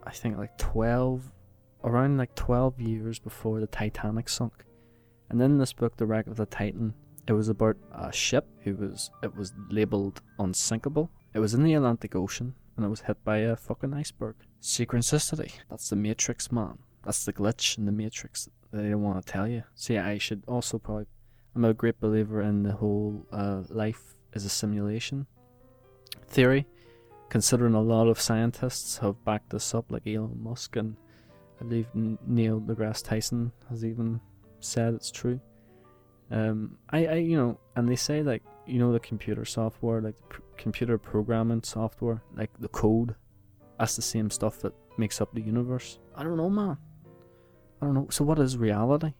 I 0.03 0.11
think, 0.11 0.38
like 0.38 0.57
12, 0.57 1.31
around 1.83 2.17
like 2.17 2.35
12 2.35 2.79
years 2.79 3.19
before 3.19 3.59
the 3.59 3.67
Titanic 3.67 4.29
sunk. 4.29 4.53
And 5.29 5.41
in 5.41 5.57
this 5.57 5.74
book, 5.74 5.98
The 5.98 6.05
Wreck 6.05 6.27
of 6.27 6.38
the 6.38 6.45
Titan, 6.45 6.93
it 7.27 7.33
was 7.33 7.50
about 7.50 7.77
a 7.91 8.12
ship 8.12 8.48
who 8.63 8.75
was, 8.75 9.12
it 9.21 9.36
was 9.36 9.53
labeled 9.69 10.21
unsinkable. 10.39 11.12
It 11.33 11.39
was 11.39 11.53
in 11.53 11.63
the 11.63 11.75
Atlantic 11.75 12.15
Ocean 12.15 12.55
and 12.75 12.86
it 12.86 12.89
was 12.89 13.01
hit 13.01 13.24
by 13.24 13.38
a 13.39 13.55
fucking 13.55 13.93
iceberg. 13.93 14.36
Synchronicity. 14.62 15.51
That's 15.69 15.89
the 15.89 15.95
Matrix, 15.95 16.51
man. 16.51 16.79
That's 17.03 17.25
the 17.25 17.33
glitch 17.33 17.77
in 17.77 17.86
the 17.86 17.91
Matrix 17.91 18.50
that 18.71 18.81
they 18.81 18.89
don't 18.89 19.03
want 19.03 19.24
to 19.24 19.31
tell 19.31 19.48
you. 19.48 19.63
See, 19.75 19.98
I 19.98 20.17
should 20.17 20.43
also 20.48 20.79
probably. 20.79 21.05
I'm 21.55 21.65
a 21.65 21.74
great 21.74 22.00
believer 22.00 22.41
in 22.41 22.63
the 22.63 22.71
whole 22.71 23.25
uh, 23.31 23.63
life 23.69 24.15
is 24.33 24.45
a 24.45 24.50
simulation 24.50 25.27
theory, 26.27 26.67
considering 27.29 27.74
a 27.74 27.81
lot 27.81 28.07
of 28.07 28.21
scientists 28.21 28.98
have 29.00 29.24
backed 29.25 29.50
this 29.50 29.74
up, 29.74 29.91
like 29.91 30.07
Elon 30.07 30.41
Musk 30.41 30.75
and 30.75 30.95
I 31.59 31.63
believe 31.65 31.88
Neil 31.93 32.62
deGrasse 32.62 33.03
Tyson 33.03 33.51
has 33.69 33.83
even 33.83 34.21
said 34.60 34.94
it's 34.94 35.12
true. 35.12 35.39
Um, 36.32 36.78
I, 36.89 37.06
I, 37.06 37.13
you 37.16 37.38
know, 37.38 37.60
and 37.75 37.88
they 37.89 37.96
say 37.96 38.22
like, 38.22 38.44
you 38.68 38.80
know, 38.80 38.92
the 38.92 39.00
computer 39.00 39.46
software, 39.46 40.01
like 40.01 40.16
pr- 40.30 40.42
computer 40.58 40.98
programming 40.98 41.63
software, 41.63 42.22
like 42.36 42.51
the 42.60 42.68
code, 42.68 43.16
that's 43.80 43.96
the 43.96 44.01
same 44.01 44.30
stuff 44.30 44.60
that 44.60 44.74
makes 44.98 45.22
up 45.22 45.34
the 45.34 45.42
universe. 45.42 46.00
I 46.16 46.24
don't 46.24 46.38
know, 46.38 46.50
man. 46.50 46.78
I 47.82 47.86
don't 47.86 47.96
know. 47.96 48.08
So 48.12 48.24
what 48.24 48.39
is 48.39 48.58
reality? 48.58 49.13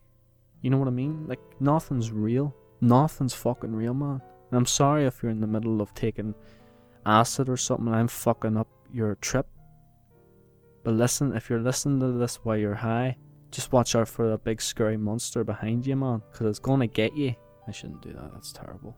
You 0.62 0.70
know 0.70 0.78
what 0.78 0.88
I 0.88 0.92
mean? 0.92 1.26
Like 1.28 1.40
nothing's 1.60 2.12
real. 2.12 2.56
Nothing's 2.82 3.34
fucking 3.34 3.74
real, 3.74 3.94
man. 3.94 4.22
And 4.52 4.58
I'm 4.58 4.66
sorry 4.66 5.06
if 5.06 5.24
you're 5.24 5.32
in 5.32 5.42
the 5.42 5.48
middle 5.48 5.82
of 5.82 5.94
taking 5.94 6.36
acid 7.06 7.50
or 7.50 7.58
something 7.58 7.88
and 7.88 7.96
I'm 7.96 8.08
fucking 8.08 8.58
up 8.58 8.68
your 8.94 9.16
trip. 9.16 9.48
But 10.84 10.94
listen, 10.94 11.36
if 11.36 11.50
you're 11.50 11.62
listening 11.62 12.00
to 12.02 12.18
this 12.18 12.38
while 12.44 12.58
you're 12.58 12.76
high, 12.76 13.18
just 13.52 13.72
watch 13.72 13.96
out 13.96 14.08
for 14.08 14.30
that 14.30 14.44
big 14.44 14.62
scary 14.62 14.98
monster 14.98 15.44
behind 15.44 15.86
you, 15.86 15.96
man. 15.96 16.22
Because 16.32 16.48
it's 16.48 16.60
gonna 16.60 16.88
get 16.88 17.16
you. 17.16 17.36
I 17.68 17.72
shouldn't 17.72 18.02
do 18.02 18.14
that, 18.14 18.32
that's 18.34 18.52
terrible. 18.52 18.96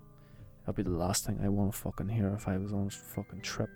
That'd 0.65 0.75
be 0.75 0.89
the 0.89 0.95
last 0.95 1.25
thing 1.25 1.39
I 1.43 1.49
want 1.49 1.71
to 1.73 1.77
fucking 1.77 2.09
hear 2.09 2.29
if 2.29 2.47
I 2.47 2.57
was 2.57 2.73
on 2.73 2.87
a 2.87 2.89
fucking 2.89 3.41
trip. 3.41 3.69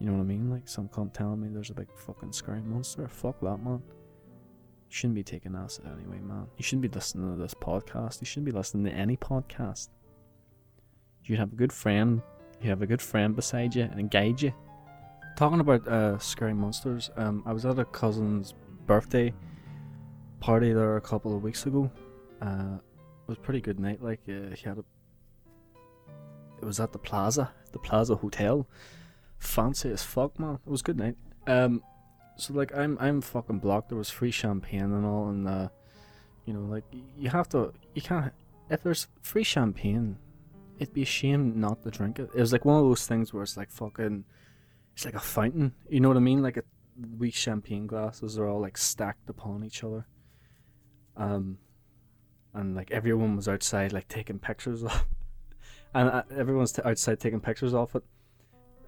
You 0.00 0.06
know 0.06 0.12
what 0.12 0.20
I 0.20 0.24
mean? 0.24 0.50
Like 0.50 0.68
some 0.68 0.88
cunt 0.88 1.12
telling 1.12 1.40
me 1.40 1.48
there's 1.48 1.70
a 1.70 1.74
big 1.74 1.88
fucking 1.96 2.32
scary 2.32 2.60
monster. 2.60 3.08
Fuck 3.08 3.40
that, 3.40 3.58
man. 3.58 3.82
You 3.86 4.94
shouldn't 4.94 5.14
be 5.14 5.22
taking 5.22 5.54
acid 5.54 5.86
anyway, 5.86 6.20
man. 6.20 6.46
You 6.56 6.62
shouldn't 6.62 6.82
be 6.82 6.88
listening 6.88 7.34
to 7.34 7.40
this 7.40 7.54
podcast. 7.54 8.20
You 8.20 8.26
shouldn't 8.26 8.46
be 8.46 8.52
listening 8.52 8.84
to 8.84 8.92
any 8.92 9.16
podcast. 9.16 9.88
You'd 11.24 11.38
have 11.38 11.52
a 11.52 11.56
good 11.56 11.72
friend. 11.72 12.22
You 12.60 12.70
have 12.70 12.82
a 12.82 12.86
good 12.86 13.02
friend 13.02 13.34
beside 13.34 13.74
you 13.74 13.82
and 13.82 14.10
guide 14.10 14.40
you. 14.40 14.52
Talking 15.36 15.60
about 15.60 15.86
uh, 15.86 16.18
scary 16.18 16.54
monsters, 16.54 17.10
um, 17.16 17.42
I 17.44 17.52
was 17.52 17.66
at 17.66 17.78
a 17.78 17.84
cousin's 17.84 18.54
birthday 18.86 19.34
party 20.40 20.72
there 20.72 20.96
a 20.96 21.00
couple 21.00 21.36
of 21.36 21.42
weeks 21.42 21.66
ago. 21.66 21.90
Uh, 22.40 22.76
it 22.76 23.28
was 23.28 23.38
a 23.38 23.40
pretty 23.40 23.60
good 23.60 23.80
night. 23.80 24.02
Like 24.02 24.20
uh, 24.28 24.54
he 24.54 24.64
had 24.64 24.78
a, 24.78 24.84
it 26.60 26.64
was 26.64 26.80
at 26.80 26.92
the 26.92 26.98
Plaza, 26.98 27.52
the 27.72 27.78
Plaza 27.78 28.16
Hotel. 28.16 28.66
Fancy 29.38 29.90
as 29.90 30.02
fuck, 30.02 30.38
man. 30.38 30.58
It 30.66 30.70
was 30.70 30.82
good 30.82 30.98
night. 30.98 31.16
Um, 31.46 31.82
so 32.36 32.54
like 32.54 32.74
I'm 32.74 32.96
I'm 33.00 33.20
fucking 33.20 33.58
blocked. 33.58 33.88
There 33.88 33.98
was 33.98 34.10
free 34.10 34.30
champagne 34.30 34.92
and 34.92 35.04
all, 35.04 35.28
and 35.28 35.46
uh, 35.46 35.68
you 36.44 36.54
know, 36.54 36.60
like 36.60 36.84
you 37.18 37.28
have 37.30 37.48
to, 37.50 37.72
you 37.94 38.02
can't. 38.02 38.32
If 38.70 38.82
there's 38.82 39.08
free 39.22 39.44
champagne, 39.44 40.18
it'd 40.78 40.94
be 40.94 41.02
a 41.02 41.06
shame 41.06 41.60
not 41.60 41.82
to 41.82 41.90
drink 41.90 42.18
it. 42.18 42.30
It 42.34 42.40
was 42.40 42.52
like 42.52 42.64
one 42.64 42.78
of 42.78 42.84
those 42.84 43.06
things 43.06 43.32
where 43.32 43.42
it's 43.42 43.56
like 43.56 43.70
fucking, 43.70 44.24
it's 44.94 45.04
like 45.04 45.14
a 45.14 45.20
fountain. 45.20 45.72
You 45.88 46.00
know 46.00 46.08
what 46.08 46.16
I 46.16 46.20
mean? 46.20 46.42
Like 46.42 46.56
a 46.56 46.64
wee 47.18 47.30
champagne 47.30 47.86
glasses 47.86 48.38
are 48.38 48.48
all 48.48 48.60
like 48.60 48.76
stacked 48.76 49.28
upon 49.28 49.64
each 49.64 49.84
other. 49.84 50.06
Um, 51.16 51.58
and 52.54 52.74
like 52.74 52.90
everyone 52.90 53.36
was 53.36 53.48
outside 53.48 53.92
like 53.92 54.08
taking 54.08 54.38
pictures 54.38 54.82
of, 54.82 55.06
and 55.94 56.08
uh, 56.08 56.22
everyone's 56.34 56.72
t- 56.72 56.82
outside 56.84 57.20
taking 57.20 57.40
pictures 57.40 57.74
of 57.74 57.94
it, 57.94 58.02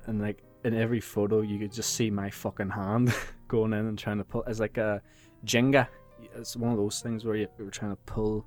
and 0.06 0.20
like 0.20 0.42
in 0.64 0.74
every 0.74 1.00
photo 1.00 1.42
you 1.42 1.58
could 1.58 1.72
just 1.72 1.94
see 1.94 2.10
my 2.10 2.30
fucking 2.30 2.70
hand 2.70 3.14
going 3.48 3.72
in 3.72 3.86
and 3.86 3.98
trying 3.98 4.18
to 4.18 4.24
pull. 4.24 4.42
It's 4.46 4.60
like 4.60 4.78
a 4.78 5.02
Jenga. 5.44 5.86
It's 6.34 6.56
one 6.56 6.72
of 6.72 6.78
those 6.78 7.00
things 7.00 7.24
where 7.24 7.36
you, 7.36 7.48
you're 7.58 7.70
trying 7.70 7.92
to 7.92 8.02
pull. 8.06 8.44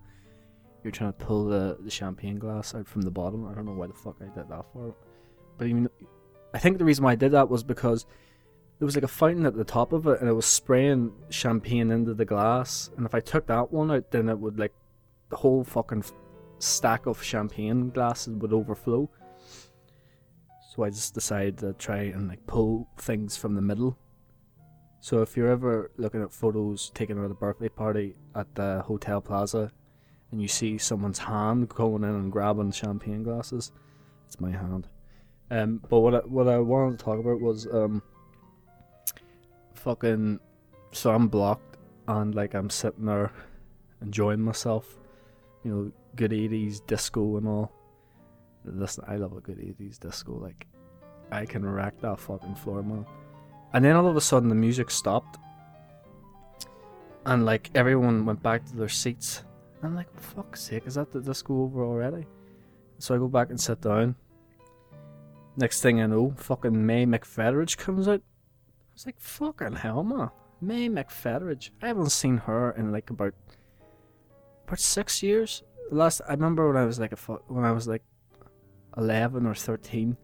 You're 0.84 0.92
trying 0.92 1.14
to 1.14 1.20
pull 1.20 1.46
the, 1.46 1.78
the 1.80 1.92
champagne 1.92 2.40
glass 2.40 2.74
out 2.74 2.88
from 2.88 3.04
the 3.04 3.12
bottom. 3.12 3.48
I 3.48 3.54
don't 3.54 3.66
know 3.66 3.74
why 3.74 3.86
the 3.86 3.94
fuck 3.94 4.16
I 4.20 4.26
did 4.36 4.50
that 4.50 4.66
for, 4.74 4.96
but 5.58 5.68
I 5.68 5.86
I 6.54 6.58
think 6.58 6.80
the 6.80 6.86
reason 6.86 7.04
why 7.04 7.12
I 7.12 7.16
did 7.16 7.32
that 7.32 7.50
was 7.50 7.64
because 7.64 8.06
there 8.82 8.88
was 8.88 8.96
like 8.96 9.04
a 9.04 9.08
fountain 9.08 9.46
at 9.46 9.56
the 9.56 9.64
top 9.64 9.94
of 9.94 10.08
it, 10.08 10.22
and 10.22 10.28
it 10.28 10.34
was 10.34 10.48
spraying 10.48 11.14
champagne 11.30 11.92
into 11.92 12.16
the 12.16 12.26
glass. 12.26 12.90
And 12.98 13.06
if 13.06 13.14
I 13.14 13.20
took 13.20 13.46
that 13.46 13.72
one 13.72 13.92
out, 13.92 14.10
then 14.10 14.28
it 14.28 14.40
would 14.40 14.58
like 14.58 14.74
the 15.30 15.36
whole 15.36 15.64
fucking 15.64 16.04
stack 16.58 17.06
of 17.06 17.22
champagne 17.22 17.92
glasses 17.92 18.34
would 18.38 18.52
overflow. 18.52 19.08
So 20.72 20.82
I 20.82 20.90
just 20.90 21.14
decided 21.14 21.60
to 21.60 21.74
try 21.74 22.06
and 22.06 22.28
like 22.28 22.44
pull 22.48 22.90
things 22.98 23.38
from 23.38 23.54
the 23.54 23.62
middle. 23.62 24.00
So 25.00 25.22
if 25.22 25.38
you're 25.38 25.52
ever 25.52 25.92
looking 25.98 26.24
at 26.24 26.34
photos 26.34 26.90
taken 26.90 27.24
at 27.24 27.30
a 27.30 27.36
birthday 27.36 27.70
party 27.70 28.16
at 28.34 28.56
the 28.56 28.82
Hotel 28.84 29.22
Plaza 29.22 29.72
and 30.32 30.42
you 30.42 30.48
see 30.48 30.80
someone's 30.80 31.20
hand 31.20 31.70
going 31.70 32.04
in 32.04 32.16
and 32.16 32.32
grabbing 32.32 32.72
champagne 32.72 33.22
glasses, 33.22 33.74
it's 34.26 34.42
my 34.42 34.50
hand. 34.50 34.88
Um, 35.52 35.84
but 35.88 36.00
what 36.00 36.16
I, 36.16 36.20
what 36.26 36.48
I 36.48 36.58
wanted 36.58 36.98
to 36.98 37.06
talk 37.06 37.20
about 37.20 37.40
was 37.40 37.68
um, 37.68 38.02
fucking. 39.82 40.40
So 40.92 41.12
I'm 41.12 41.28
blocked 41.28 41.78
and 42.08 42.36
like 42.36 42.54
I'm 42.54 42.70
sitting 42.70 43.06
there 43.06 43.32
enjoying 44.02 44.42
myself, 44.42 45.00
you 45.64 45.72
know, 45.72 45.92
good 46.16 46.32
80s 46.32 46.86
disco 46.86 47.38
and 47.38 47.48
all. 47.48 47.72
Listen, 48.66 49.04
I 49.08 49.16
love 49.16 49.34
a 49.34 49.42
good 49.42 49.58
80s 49.58 50.00
disco. 50.00 50.34
Like, 50.34 50.68
I 51.32 51.46
can 51.46 51.66
rack 51.66 52.00
that 52.02 52.20
fucking 52.20 52.56
floor, 52.56 52.84
man. 52.84 53.06
And 53.74 53.84
then 53.84 53.96
all 53.96 54.08
of 54.08 54.16
a 54.16 54.22
sudden, 54.22 54.50
the 54.50 54.56
music 54.56 54.92
stopped. 54.92 55.40
And, 57.26 57.46
like, 57.46 57.72
everyone 57.74 58.26
went 58.26 58.44
back 58.44 58.66
to 58.66 58.76
their 58.76 58.90
seats. 58.90 59.44
I'm 59.82 59.96
like, 59.96 60.14
fuck's 60.20 60.62
sake, 60.62 60.86
is 60.86 60.96
that 60.96 61.12
the 61.12 61.22
disco 61.22 61.64
over 61.64 61.84
already? 61.84 62.26
So 63.00 63.16
I 63.16 63.18
go 63.18 63.28
back 63.28 63.50
and 63.50 63.60
sit 63.60 63.82
down. 63.82 64.16
Next 65.58 65.82
thing 65.82 66.02
I 66.02 66.06
know, 66.06 66.34
fucking 66.38 66.86
May 66.86 67.06
McFettridge 67.06 67.78
comes 67.78 68.08
out. 68.08 68.22
Like, 69.06 69.20
fucking 69.20 69.74
hell, 69.74 70.04
man. 70.04 70.30
May 70.62 70.90
McFettridge. 70.90 71.72
I 71.82 71.88
haven't 71.88 72.12
seen 72.12 72.38
her 72.38 72.72
in, 72.72 72.92
like, 72.92 73.10
about. 73.10 73.34
about 74.68 74.80
six 74.80 75.24
years. 75.24 75.64
Last, 75.92 76.22
I 76.28 76.32
remember 76.32 76.68
when 76.68 76.78
I 76.78 76.86
was 76.86 77.00
like 77.00 77.12
a 77.12 77.18
when 77.48 77.66
I 77.66 77.72
was 77.74 77.86
like 77.86 78.04
11 78.98 79.46
or 79.46 79.54
13, 79.54 80.16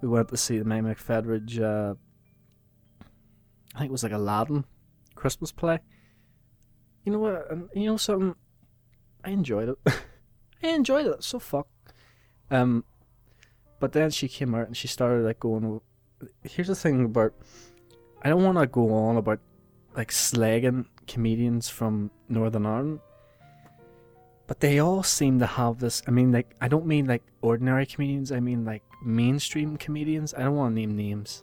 we 0.00 0.08
went 0.08 0.28
to 0.28 0.36
see 0.36 0.58
the 0.58 0.64
May 0.64 0.80
McFettridge, 0.80 1.60
uh, 1.60 1.94
I 3.74 3.78
think 3.80 3.90
it 3.90 3.92
was 3.92 4.02
like 4.02 4.12
Aladdin 4.12 4.64
Christmas 5.14 5.52
play. 5.52 5.78
You 7.04 7.12
know 7.12 7.18
what? 7.18 7.46
You 7.74 7.86
know 7.86 7.96
something? 7.98 8.34
I 9.22 9.30
enjoyed 9.30 9.68
it. 9.68 9.78
I 10.62 10.68
enjoyed 10.68 11.06
it. 11.06 11.22
So 11.22 11.38
fuck. 11.38 11.68
Um, 12.50 12.84
but 13.78 13.92
then 13.92 14.10
she 14.10 14.28
came 14.28 14.54
out 14.54 14.66
and 14.66 14.76
she 14.76 14.88
started 14.88 15.24
like 15.24 15.40
going. 15.40 15.80
Here's 16.42 16.68
the 16.68 16.74
thing 16.74 17.04
about. 17.04 17.34
I 18.26 18.28
don't 18.28 18.42
want 18.42 18.58
to 18.58 18.66
go 18.66 18.92
on 18.92 19.16
about 19.16 19.38
like 19.96 20.10
slagging 20.10 20.86
comedians 21.06 21.68
from 21.68 22.10
Northern 22.28 22.66
Ireland 22.66 23.00
but 24.46 24.60
they 24.60 24.78
all 24.78 25.02
seem 25.02 25.38
to 25.40 25.46
have 25.46 25.78
this. 25.78 26.02
I 26.06 26.10
mean, 26.10 26.30
like, 26.30 26.54
I 26.60 26.68
don't 26.68 26.86
mean 26.86 27.06
like 27.06 27.22
ordinary 27.42 27.84
comedians. 27.86 28.30
I 28.30 28.40
mean 28.40 28.64
like 28.64 28.82
mainstream 29.04 29.76
comedians. 29.76 30.34
I 30.34 30.40
don't 30.40 30.54
want 30.54 30.74
to 30.74 30.80
name 30.80 30.96
names, 30.96 31.42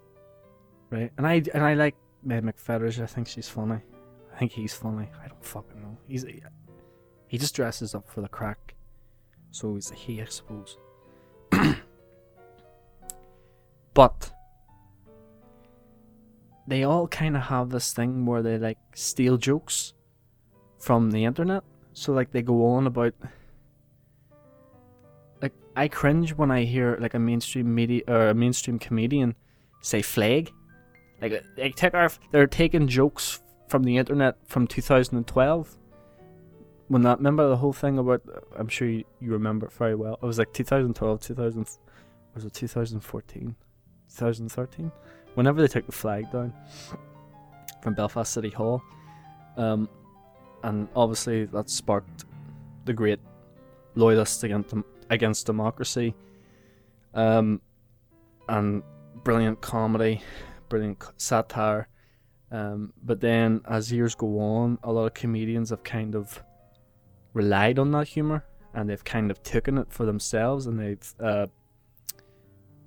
right? 0.90 1.12
And 1.18 1.28
I 1.28 1.44
and 1.54 1.64
I 1.64 1.74
like 1.74 1.96
May 2.24 2.40
McFettridge. 2.40 3.02
I 3.02 3.06
think 3.06 3.28
she's 3.28 3.50
funny. 3.50 3.82
I 4.34 4.38
think 4.38 4.54
he's 4.54 4.74
funny. 4.74 5.10
I 5.24 5.28
don't 5.28 5.44
fucking 5.44 5.82
know. 5.82 5.98
He's 6.08 6.26
he 7.28 7.38
just 7.38 7.56
dresses 7.56 7.94
up 7.94 8.10
for 8.10 8.22
the 8.22 8.30
crack, 8.30 8.76
so 9.52 9.76
he's 9.76 9.92
a 9.92 9.96
he, 9.96 10.22
I 10.22 10.26
suppose. 10.26 10.78
but 13.94 14.32
they 16.68 16.84
all 16.84 17.08
kind 17.08 17.36
of 17.36 17.44
have 17.44 17.70
this 17.70 17.94
thing 17.94 18.26
where 18.26 18.42
they 18.42 18.58
like 18.58 18.78
steal 18.94 19.38
jokes 19.38 19.94
from 20.80 21.12
the 21.12 21.26
internet 21.26 21.64
so 21.94 22.14
like 22.14 22.32
they 22.32 22.42
go 22.42 22.66
on 22.66 22.88
about 22.88 23.14
like 25.42 25.54
I 25.76 25.88
cringe 25.88 26.36
when 26.36 26.52
I 26.52 26.64
hear 26.64 26.98
like 27.00 27.14
a 27.14 27.20
mainstream 27.20 27.74
media 27.74 28.02
or 28.08 28.30
a 28.30 28.34
mainstream 28.34 28.80
comedian 28.80 29.36
say 29.84 30.02
flag. 30.02 30.52
Like 31.22 31.44
they 31.56 31.70
take 31.70 31.94
our, 31.94 32.10
they're 32.32 32.48
taking 32.48 32.88
jokes 32.88 33.42
from 33.68 33.84
the 33.84 33.98
internet 33.98 34.38
from 34.46 34.68
2012. 34.68 35.78
When 36.88 37.02
that 37.04 37.18
remember 37.18 37.48
the 37.48 37.58
whole 37.58 37.74
thing 37.74 37.98
about, 37.98 38.22
I'm 38.58 38.68
sure 38.68 38.88
you, 38.88 39.04
you 39.20 39.32
remember 39.32 39.68
it 39.68 39.74
very 39.74 39.96
well. 39.96 40.18
It 40.22 40.26
was 40.26 40.38
like 40.38 40.54
2012, 40.54 41.22
2000, 41.22 41.68
was 42.36 42.46
it 42.46 42.54
2014, 42.54 43.56
2013? 44.10 44.92
Whenever 45.36 45.62
they 45.62 45.68
took 45.68 45.86
the 45.86 45.92
flag 45.92 46.32
down 46.32 46.54
from 47.82 47.94
Belfast 47.94 48.32
City 48.32 48.50
Hall, 48.50 48.82
um, 49.58 49.90
and 50.64 50.88
obviously 50.96 51.46
that 51.46 51.70
sparked 51.70 52.26
the 52.86 52.94
great 52.94 53.20
loyalists 53.96 54.44
against 54.44 54.74
against 55.10 55.46
democracy, 55.46 56.16
um, 57.14 57.62
and 58.50 58.84
brilliant 59.24 59.62
comedy, 59.62 60.22
brilliant 60.70 61.04
satire. 61.18 61.88
Um, 62.52 62.94
but 63.04 63.20
then 63.20 63.62
as 63.68 63.92
years 63.92 64.14
go 64.14 64.40
on, 64.40 64.78
a 64.84 64.92
lot 64.92 65.06
of 65.06 65.14
comedians 65.16 65.72
have 65.72 65.84
kind 65.84 66.14
of 66.16 66.44
relied 67.34 67.80
on 67.80 67.92
that 67.92 68.08
humor 68.08 68.46
and 68.74 68.90
they've 68.90 69.04
kind 69.04 69.32
of 69.32 69.42
taken 69.44 69.78
it 69.78 69.88
for 69.92 70.06
themselves 70.06 70.68
and 70.68 70.80
they've 70.80 71.16
uh, 71.20 71.48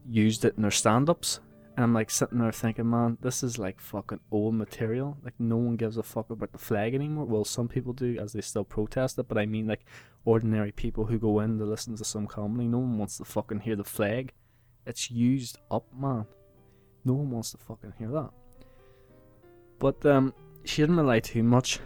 used 0.09 0.45
it 0.45 0.55
in 0.57 0.63
their 0.63 0.71
stand-ups. 0.71 1.41
And 1.77 1.85
I'm 1.85 1.93
like 1.93 2.11
sitting 2.11 2.39
there 2.39 2.53
thinking, 2.53 2.89
man, 2.89 3.19
this 3.21 3.43
is 3.43 3.59
like 3.59 3.81
fucking 3.81 4.21
old 4.31 4.55
material. 4.55 5.19
Like 5.23 5.35
no 5.39 5.57
one 5.57 5.77
gives 5.77 5.99
a 5.99 6.03
fuck 6.03 6.31
about 6.31 6.53
the 6.53 6.59
flag 6.59 6.95
anymore. 6.95 7.27
Well, 7.27 7.45
some 7.45 7.69
people 7.69 7.93
do, 7.93 8.17
as 8.19 8.33
they 8.33 8.41
still 8.41 8.65
protest 8.65 9.19
it. 9.19 9.29
But 9.29 9.37
I 9.37 9.45
mean, 9.45 9.67
like 9.67 9.85
ordinary 10.25 10.73
people 10.73 11.05
who 11.05 11.19
go 11.19 11.41
in 11.41 11.59
to 11.59 11.67
listen 11.67 11.95
to 11.97 12.05
some 12.05 12.27
comedy, 12.27 12.67
no 12.67 12.79
one 12.79 12.97
wants 12.97 13.19
to 13.19 13.27
fucking 13.27 13.61
hear 13.61 13.77
the 13.77 13.85
flag. 13.85 14.33
It's 14.87 15.11
used 15.11 15.59
up, 15.71 15.85
man. 15.95 16.25
No 17.05 17.13
one 17.13 17.31
wants 17.31 17.51
to 17.51 17.59
fucking 17.59 17.93
hear 17.99 18.09
that. 18.09 18.31
But 19.79 20.07
um, 20.07 20.33
she 20.65 20.83
didn't 20.83 20.97
rely 20.97 21.21
too 21.21 21.43
much. 21.43 21.79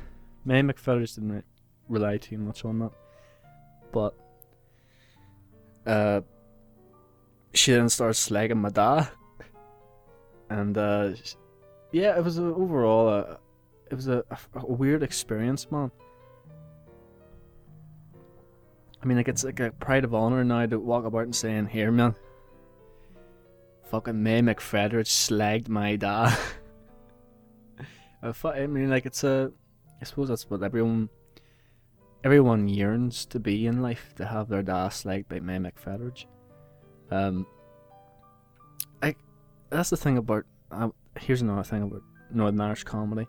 May 0.45 0.63
McPhetters 0.63 1.17
didn't 1.17 1.33
re- 1.33 1.43
rely 1.89 2.17
too 2.17 2.39
much 2.39 2.65
on 2.65 2.79
that. 2.79 2.93
But 3.91 4.15
uh, 5.85 6.21
she 7.53 7.73
then 7.73 7.89
started 7.89 8.15
slagging 8.15 8.57
my 8.57 8.71
dad, 8.71 9.09
and 10.51 10.77
uh, 10.77 11.11
yeah, 11.93 12.17
it 12.19 12.25
was 12.25 12.39
a, 12.39 12.45
overall 12.45 13.09
a, 13.09 13.39
it 13.91 13.95
was 13.95 14.09
a, 14.09 14.25
a, 14.55 14.67
weird 14.67 15.03
experience, 15.03 15.71
man. 15.71 15.91
I 19.03 19.07
mean, 19.07 19.17
like 19.17 19.29
it's 19.29 19.45
like 19.45 19.61
a 19.61 19.71
pride 19.71 20.05
of 20.05 20.15
honor 20.15 20.45
now 20.45 20.67
to 20.67 20.79
walk 20.79 21.05
about 21.07 21.23
and 21.23 21.35
saying, 21.35 21.67
"Here, 21.67 21.91
man, 21.91 22.15
fucking 23.85 24.23
May 24.23 24.43
McFrederick 24.43 25.07
slagged 25.07 25.69
my 25.69 25.97
dad." 25.97 26.37
I 28.23 28.67
mean, 28.67 28.91
like 28.91 29.07
it's 29.07 29.25
a. 29.25 29.53
I 30.01 30.05
suppose 30.05 30.29
that's 30.29 30.49
what 30.51 30.63
everyone, 30.63 31.09
everyone 32.25 32.69
yearns 32.69 33.25
to 33.27 33.39
be 33.39 33.67
in 33.67 33.83
life 33.83 34.15
to 34.17 34.27
have 34.27 34.49
their 34.49 34.63
dad 34.63 34.91
slagged 34.91 35.29
by 35.29 35.41
May 35.41 35.59
McFettridge. 35.59 36.27
Um. 37.11 37.47
That's 39.71 39.91
the 39.91 39.97
thing 39.97 40.19
about. 40.19 40.45
Uh, 40.71 40.91
here's 41.19 41.43
another 41.43 41.63
thing 41.63 41.83
about 41.83 42.03
Northern 42.33 42.61
Irish 42.61 42.85
comedy. 42.85 43.27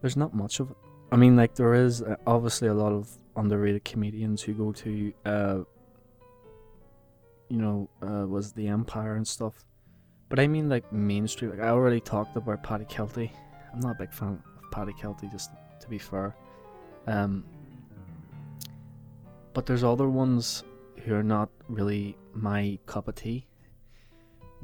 There's 0.00 0.16
not 0.16 0.34
much 0.34 0.60
of 0.60 0.70
it. 0.70 0.76
I 1.12 1.16
mean, 1.16 1.36
like 1.36 1.54
there 1.54 1.74
is 1.74 2.02
uh, 2.02 2.16
obviously 2.26 2.68
a 2.68 2.74
lot 2.74 2.92
of 2.92 3.08
underrated 3.36 3.84
comedians 3.84 4.42
who 4.42 4.52
go 4.52 4.72
to, 4.72 5.12
uh, 5.24 5.58
you 7.48 7.58
know, 7.58 7.88
uh, 8.02 8.26
was 8.26 8.52
the 8.52 8.68
Empire 8.68 9.16
and 9.16 9.26
stuff. 9.26 9.64
But 10.28 10.40
I 10.40 10.46
mean, 10.46 10.68
like 10.68 10.90
mainstream. 10.92 11.50
Like 11.50 11.60
I 11.60 11.68
already 11.68 12.00
talked 12.00 12.36
about 12.36 12.62
Paddy 12.62 12.84
Kielty. 12.86 13.30
I'm 13.72 13.80
not 13.80 13.92
a 13.92 13.98
big 13.98 14.12
fan 14.12 14.40
of 14.42 14.70
Paddy 14.70 14.92
Kielty, 14.92 15.30
just 15.30 15.50
to 15.80 15.88
be 15.88 15.98
fair. 15.98 16.34
Um, 17.06 17.44
but 19.52 19.66
there's 19.66 19.84
other 19.84 20.08
ones 20.08 20.64
who 21.04 21.14
are 21.14 21.22
not 21.22 21.50
really 21.68 22.16
my 22.32 22.78
cup 22.86 23.08
of 23.08 23.14
tea. 23.14 23.46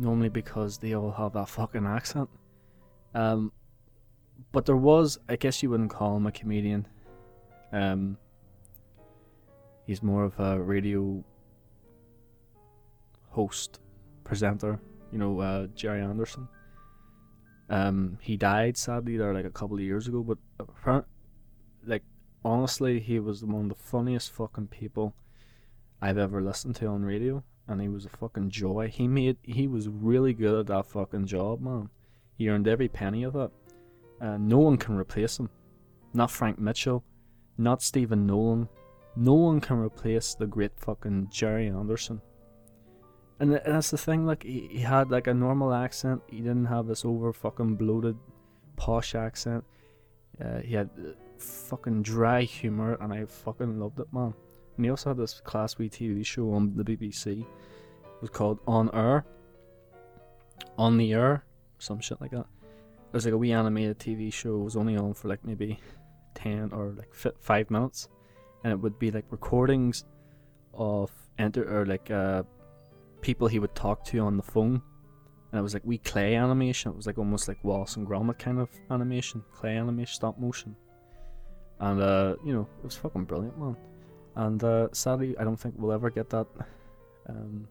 Normally 0.00 0.30
because 0.30 0.78
they 0.78 0.94
all 0.94 1.10
have 1.10 1.34
that 1.34 1.50
fucking 1.50 1.84
accent. 1.84 2.30
Um, 3.14 3.52
but 4.50 4.64
there 4.64 4.76
was, 4.76 5.18
I 5.28 5.36
guess 5.36 5.62
you 5.62 5.68
wouldn't 5.68 5.90
call 5.90 6.16
him 6.16 6.26
a 6.26 6.32
comedian. 6.32 6.86
Um, 7.70 8.16
he's 9.86 10.02
more 10.02 10.24
of 10.24 10.40
a 10.40 10.58
radio 10.58 11.22
host, 13.28 13.80
presenter. 14.24 14.80
You 15.12 15.18
know, 15.18 15.38
uh, 15.40 15.66
Gerry 15.74 16.00
Anderson. 16.00 16.48
Um, 17.68 18.16
he 18.22 18.38
died 18.38 18.78
sadly 18.78 19.18
there 19.18 19.34
like 19.34 19.44
a 19.44 19.50
couple 19.50 19.76
of 19.76 19.82
years 19.82 20.08
ago, 20.08 20.22
but 20.22 21.04
like 21.86 22.02
honestly, 22.42 23.00
he 23.00 23.20
was 23.20 23.44
one 23.44 23.64
of 23.64 23.68
the 23.68 23.84
funniest 23.84 24.32
fucking 24.32 24.68
people 24.68 25.14
I've 26.00 26.16
ever 26.16 26.40
listened 26.40 26.76
to 26.76 26.86
on 26.86 27.04
radio, 27.04 27.44
and 27.70 27.80
he 27.80 27.88
was 27.88 28.04
a 28.04 28.10
fucking 28.10 28.50
joy. 28.50 28.88
He 28.88 29.08
made 29.08 29.36
he 29.42 29.66
was 29.68 29.88
really 29.88 30.34
good 30.34 30.58
at 30.60 30.66
that 30.66 30.86
fucking 30.86 31.26
job, 31.26 31.60
man. 31.60 31.88
He 32.36 32.48
earned 32.48 32.68
every 32.68 32.88
penny 32.88 33.22
of 33.22 33.36
it. 33.36 33.50
Uh, 34.20 34.36
no 34.38 34.58
one 34.58 34.76
can 34.76 34.96
replace 34.96 35.38
him. 35.38 35.48
Not 36.12 36.30
Frank 36.30 36.58
Mitchell, 36.58 37.04
not 37.56 37.82
Stephen 37.82 38.26
Nolan. 38.26 38.68
No 39.16 39.34
one 39.34 39.60
can 39.60 39.78
replace 39.78 40.34
the 40.34 40.46
great 40.46 40.72
fucking 40.76 41.28
Gerry 41.30 41.68
Anderson. 41.68 42.20
And 43.38 43.52
that's 43.52 43.90
the 43.90 43.98
thing, 43.98 44.26
like 44.26 44.42
he, 44.42 44.68
he 44.70 44.80
had 44.80 45.10
like 45.10 45.26
a 45.26 45.34
normal 45.34 45.72
accent. 45.72 46.22
He 46.28 46.38
didn't 46.38 46.66
have 46.66 46.86
this 46.86 47.04
over 47.04 47.32
fucking 47.32 47.76
bloated, 47.76 48.16
posh 48.76 49.14
accent. 49.14 49.64
Uh, 50.44 50.58
he 50.58 50.74
had 50.74 50.90
uh, 50.98 51.12
fucking 51.38 52.02
dry 52.02 52.42
humor, 52.42 52.98
and 53.00 53.12
I 53.12 53.24
fucking 53.24 53.80
loved 53.80 54.00
it, 54.00 54.12
man. 54.12 54.34
And 54.80 54.86
he 54.86 54.90
also 54.90 55.10
had 55.10 55.18
this 55.18 55.42
class 55.44 55.76
wee 55.76 55.90
TV 55.90 56.24
show 56.24 56.54
on 56.54 56.74
the 56.74 56.82
BBC. 56.82 57.42
It 57.42 57.46
was 58.22 58.30
called 58.30 58.60
On 58.66 58.88
Air. 58.94 59.26
On 60.78 60.96
the 60.96 61.12
Air, 61.12 61.44
some 61.78 62.00
shit 62.00 62.18
like 62.18 62.30
that. 62.30 62.46
It 62.48 63.12
was 63.12 63.26
like 63.26 63.34
a 63.34 63.36
wee 63.36 63.52
animated 63.52 63.98
TV 63.98 64.32
show. 64.32 64.58
It 64.58 64.64
was 64.64 64.76
only 64.76 64.96
on 64.96 65.12
for 65.12 65.28
like 65.28 65.44
maybe 65.44 65.78
ten 66.34 66.72
or 66.72 66.94
like 66.96 67.12
five 67.40 67.70
minutes, 67.70 68.08
and 68.64 68.72
it 68.72 68.76
would 68.76 68.98
be 68.98 69.10
like 69.10 69.26
recordings 69.28 70.06
of 70.72 71.10
enter 71.38 71.62
or 71.78 71.84
like 71.84 72.10
uh 72.10 72.42
people 73.20 73.48
he 73.48 73.58
would 73.58 73.74
talk 73.74 74.02
to 74.06 74.20
on 74.20 74.38
the 74.38 74.42
phone. 74.42 74.80
And 75.52 75.58
it 75.58 75.62
was 75.62 75.74
like 75.74 75.84
wee 75.84 75.98
clay 75.98 76.36
animation. 76.36 76.92
It 76.92 76.96
was 76.96 77.06
like 77.06 77.18
almost 77.18 77.48
like 77.48 77.62
Wallace 77.62 77.96
and 77.96 78.08
Gromit 78.08 78.38
kind 78.38 78.58
of 78.58 78.70
animation, 78.90 79.44
clay 79.52 79.76
animation, 79.76 80.14
stop 80.14 80.38
motion. 80.38 80.74
And 81.80 82.00
uh, 82.00 82.36
you 82.46 82.54
know, 82.54 82.66
it 82.78 82.84
was 82.84 82.96
fucking 82.96 83.24
brilliant, 83.24 83.58
man. 83.58 83.76
And 84.40 84.62
uh, 84.64 84.88
sadly, 84.92 85.36
I 85.38 85.44
don't 85.44 85.58
think 85.58 85.74
we'll 85.76 85.92
ever 85.92 86.10
get 86.10 86.30
that 86.30 86.46
um, 87.28 87.68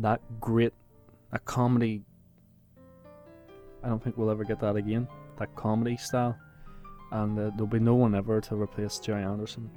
that 0.00 0.20
great 0.40 0.72
a 1.32 1.38
comedy. 1.38 2.02
I 3.82 3.88
don't 3.88 4.02
think 4.02 4.16
we'll 4.16 4.30
ever 4.30 4.44
get 4.44 4.60
that 4.60 4.76
again. 4.76 5.06
That 5.38 5.54
comedy 5.54 5.96
style, 5.96 6.36
and 7.12 7.38
uh, 7.38 7.50
there'll 7.50 7.66
be 7.66 7.78
no 7.78 7.94
one 7.94 8.14
ever 8.14 8.40
to 8.40 8.56
replace 8.56 8.98
Gerry 8.98 9.22
Anderson 9.22 9.70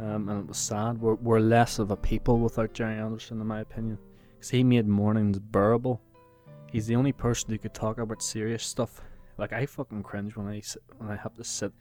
um, 0.00 0.28
and 0.28 0.40
it 0.40 0.46
was 0.46 0.58
sad. 0.58 1.00
We're, 1.00 1.14
we're 1.14 1.40
less 1.40 1.78
of 1.78 1.90
a 1.90 1.96
people 1.96 2.38
without 2.38 2.72
Gerry 2.72 2.98
Anderson, 2.98 3.40
in 3.40 3.46
my 3.46 3.60
opinion, 3.60 3.98
because 4.34 4.50
he 4.50 4.62
made 4.62 4.86
mornings 4.86 5.38
bearable. 5.38 6.00
He's 6.70 6.86
the 6.86 6.96
only 6.96 7.12
person 7.12 7.50
who 7.50 7.58
could 7.58 7.74
talk 7.74 7.98
about 7.98 8.22
serious 8.22 8.64
stuff. 8.64 9.00
Like 9.38 9.52
I 9.52 9.66
fucking 9.66 10.02
cringe 10.02 10.36
when 10.36 10.46
I 10.46 10.62
when 10.98 11.10
I 11.10 11.16
have 11.16 11.34
to 11.34 11.44
sit 11.44 11.72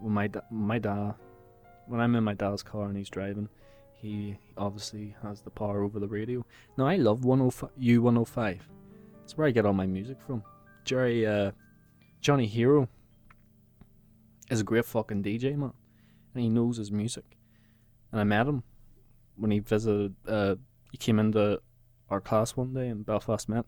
with 0.00 0.12
my 0.12 0.26
da- 0.26 0.40
my 0.50 0.78
dad 0.78 1.14
when 1.86 2.00
I'm 2.00 2.14
in 2.14 2.24
my 2.24 2.34
dad's 2.34 2.62
car 2.62 2.86
and 2.86 2.96
he's 2.96 3.10
driving. 3.10 3.48
He 3.94 4.36
obviously 4.58 5.16
has 5.22 5.40
the 5.40 5.50
power 5.50 5.82
over 5.82 5.98
the 5.98 6.08
radio. 6.08 6.44
Now 6.76 6.86
I 6.86 6.96
love 6.96 7.24
105 7.24 7.70
U105. 7.80 8.60
It's 9.22 9.36
where 9.36 9.46
I 9.46 9.50
get 9.50 9.64
all 9.64 9.72
my 9.72 9.86
music 9.86 10.18
from. 10.26 10.42
Jerry 10.84 11.26
uh, 11.26 11.52
Johnny 12.20 12.46
Hero 12.46 12.88
is 14.50 14.60
a 14.60 14.64
great 14.64 14.84
fucking 14.84 15.22
DJ 15.22 15.56
man, 15.56 15.72
and 16.34 16.42
he 16.42 16.50
knows 16.50 16.76
his 16.76 16.92
music 16.92 17.24
and 18.14 18.20
I 18.20 18.24
met 18.24 18.46
him 18.46 18.62
when 19.34 19.50
he 19.50 19.58
visited. 19.58 20.14
Uh, 20.26 20.54
he 20.92 20.98
came 20.98 21.18
into 21.18 21.60
our 22.10 22.20
class 22.20 22.56
one 22.56 22.72
day 22.72 22.86
in 22.86 23.02
Belfast 23.02 23.48
Met. 23.48 23.64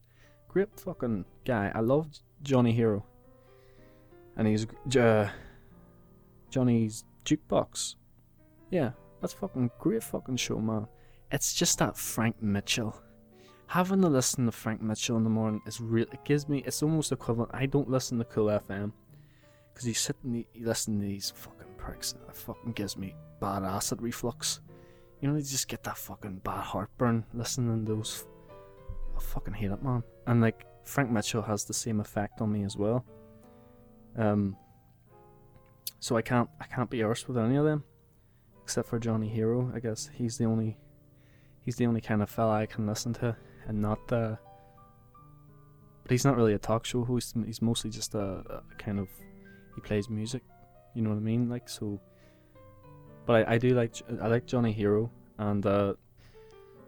Great 0.46 0.68
fucking 0.78 1.24
guy. 1.44 1.72
I 1.74 1.80
loved 1.80 2.20
Johnny 2.42 2.70
Hero, 2.70 3.04
and 4.36 4.46
he's 4.46 4.68
uh, 4.96 5.30
Johnny's 6.48 7.02
jukebox. 7.24 7.96
Yeah, 8.76 8.90
that's 9.22 9.32
fucking 9.32 9.70
great 9.78 10.02
fucking 10.02 10.36
show, 10.36 10.58
man. 10.58 10.86
It's 11.32 11.54
just 11.54 11.78
that 11.78 11.96
Frank 11.96 12.42
Mitchell. 12.42 12.94
Having 13.68 14.02
to 14.02 14.08
listen 14.08 14.44
to 14.44 14.52
Frank 14.52 14.82
Mitchell 14.82 15.16
in 15.16 15.24
the 15.24 15.30
morning 15.30 15.62
is 15.66 15.80
real. 15.80 16.04
It 16.12 16.22
gives 16.26 16.46
me. 16.46 16.62
It's 16.66 16.82
almost 16.82 17.10
equivalent. 17.10 17.52
I 17.54 17.64
don't 17.64 17.88
listen 17.88 18.18
to 18.18 18.24
Cool 18.24 18.48
FM 18.48 18.92
because 19.72 19.88
you 19.88 19.94
sit 19.94 20.14
and 20.24 20.36
you 20.36 20.44
listen 20.60 21.00
to 21.00 21.06
these 21.06 21.32
fucking 21.34 21.72
pricks. 21.78 22.16
It 22.28 22.36
fucking 22.36 22.72
gives 22.72 22.98
me 22.98 23.14
bad 23.40 23.62
acid 23.62 24.02
reflux. 24.02 24.60
You 25.22 25.28
know, 25.28 25.36
you 25.36 25.42
just 25.42 25.68
get 25.68 25.82
that 25.84 25.96
fucking 25.96 26.42
bad 26.44 26.62
heartburn 26.62 27.24
listening 27.32 27.86
to 27.86 27.94
those. 27.94 28.26
I 29.16 29.20
fucking 29.20 29.54
hate 29.54 29.70
it, 29.70 29.82
man. 29.82 30.02
and 30.26 30.42
like 30.42 30.66
Frank 30.84 31.10
Mitchell 31.10 31.40
has 31.40 31.64
the 31.64 31.72
same 31.72 32.00
effect 32.00 32.42
on 32.42 32.52
me 32.52 32.62
as 32.62 32.76
well. 32.76 33.06
Um, 34.18 34.54
so 35.98 36.14
I 36.18 36.20
can't 36.20 36.50
I 36.60 36.66
can't 36.66 36.90
be 36.90 36.98
arsed 36.98 37.26
with 37.26 37.38
any 37.38 37.56
of 37.56 37.64
them, 37.64 37.82
except 38.66 38.88
for 38.88 38.98
Johnny 38.98 39.28
Hero. 39.28 39.70
I 39.72 39.78
guess 39.78 40.10
he's 40.12 40.38
the 40.38 40.44
only 40.44 40.76
he's 41.64 41.76
the 41.76 41.86
only 41.86 42.00
kind 42.00 42.20
of 42.20 42.28
fella 42.28 42.54
I 42.54 42.66
can 42.66 42.84
listen 42.84 43.12
to, 43.14 43.36
and 43.68 43.80
not 43.80 44.08
the. 44.08 44.36
But 46.02 46.10
he's 46.10 46.24
not 46.24 46.36
really 46.36 46.54
a 46.54 46.58
talk 46.58 46.84
show 46.84 47.04
host. 47.04 47.36
He's 47.46 47.62
mostly 47.62 47.90
just 47.90 48.16
a, 48.16 48.42
a 48.50 48.62
kind 48.76 48.98
of 48.98 49.08
he 49.76 49.80
plays 49.82 50.10
music. 50.10 50.42
You 50.94 51.02
know 51.02 51.10
what 51.10 51.16
I 51.16 51.20
mean? 51.20 51.48
Like 51.48 51.68
so. 51.68 52.00
But 53.24 53.46
I, 53.46 53.54
I 53.54 53.58
do 53.58 53.68
like 53.68 53.94
I 54.20 54.26
like 54.26 54.46
Johnny 54.46 54.72
Hero, 54.72 55.12
and 55.38 55.64
uh, 55.64 55.94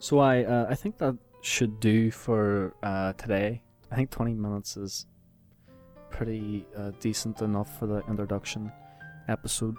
so 0.00 0.18
I 0.18 0.42
uh, 0.42 0.66
I 0.68 0.74
think 0.74 0.98
that 0.98 1.16
should 1.42 1.78
do 1.78 2.10
for 2.10 2.74
uh, 2.82 3.12
today. 3.12 3.62
I 3.92 3.94
think 3.94 4.10
20 4.10 4.34
minutes 4.34 4.76
is 4.76 5.06
pretty 6.10 6.66
uh, 6.76 6.90
decent 6.98 7.40
enough 7.40 7.78
for 7.78 7.86
the 7.86 8.02
introduction 8.08 8.72
episode. 9.28 9.76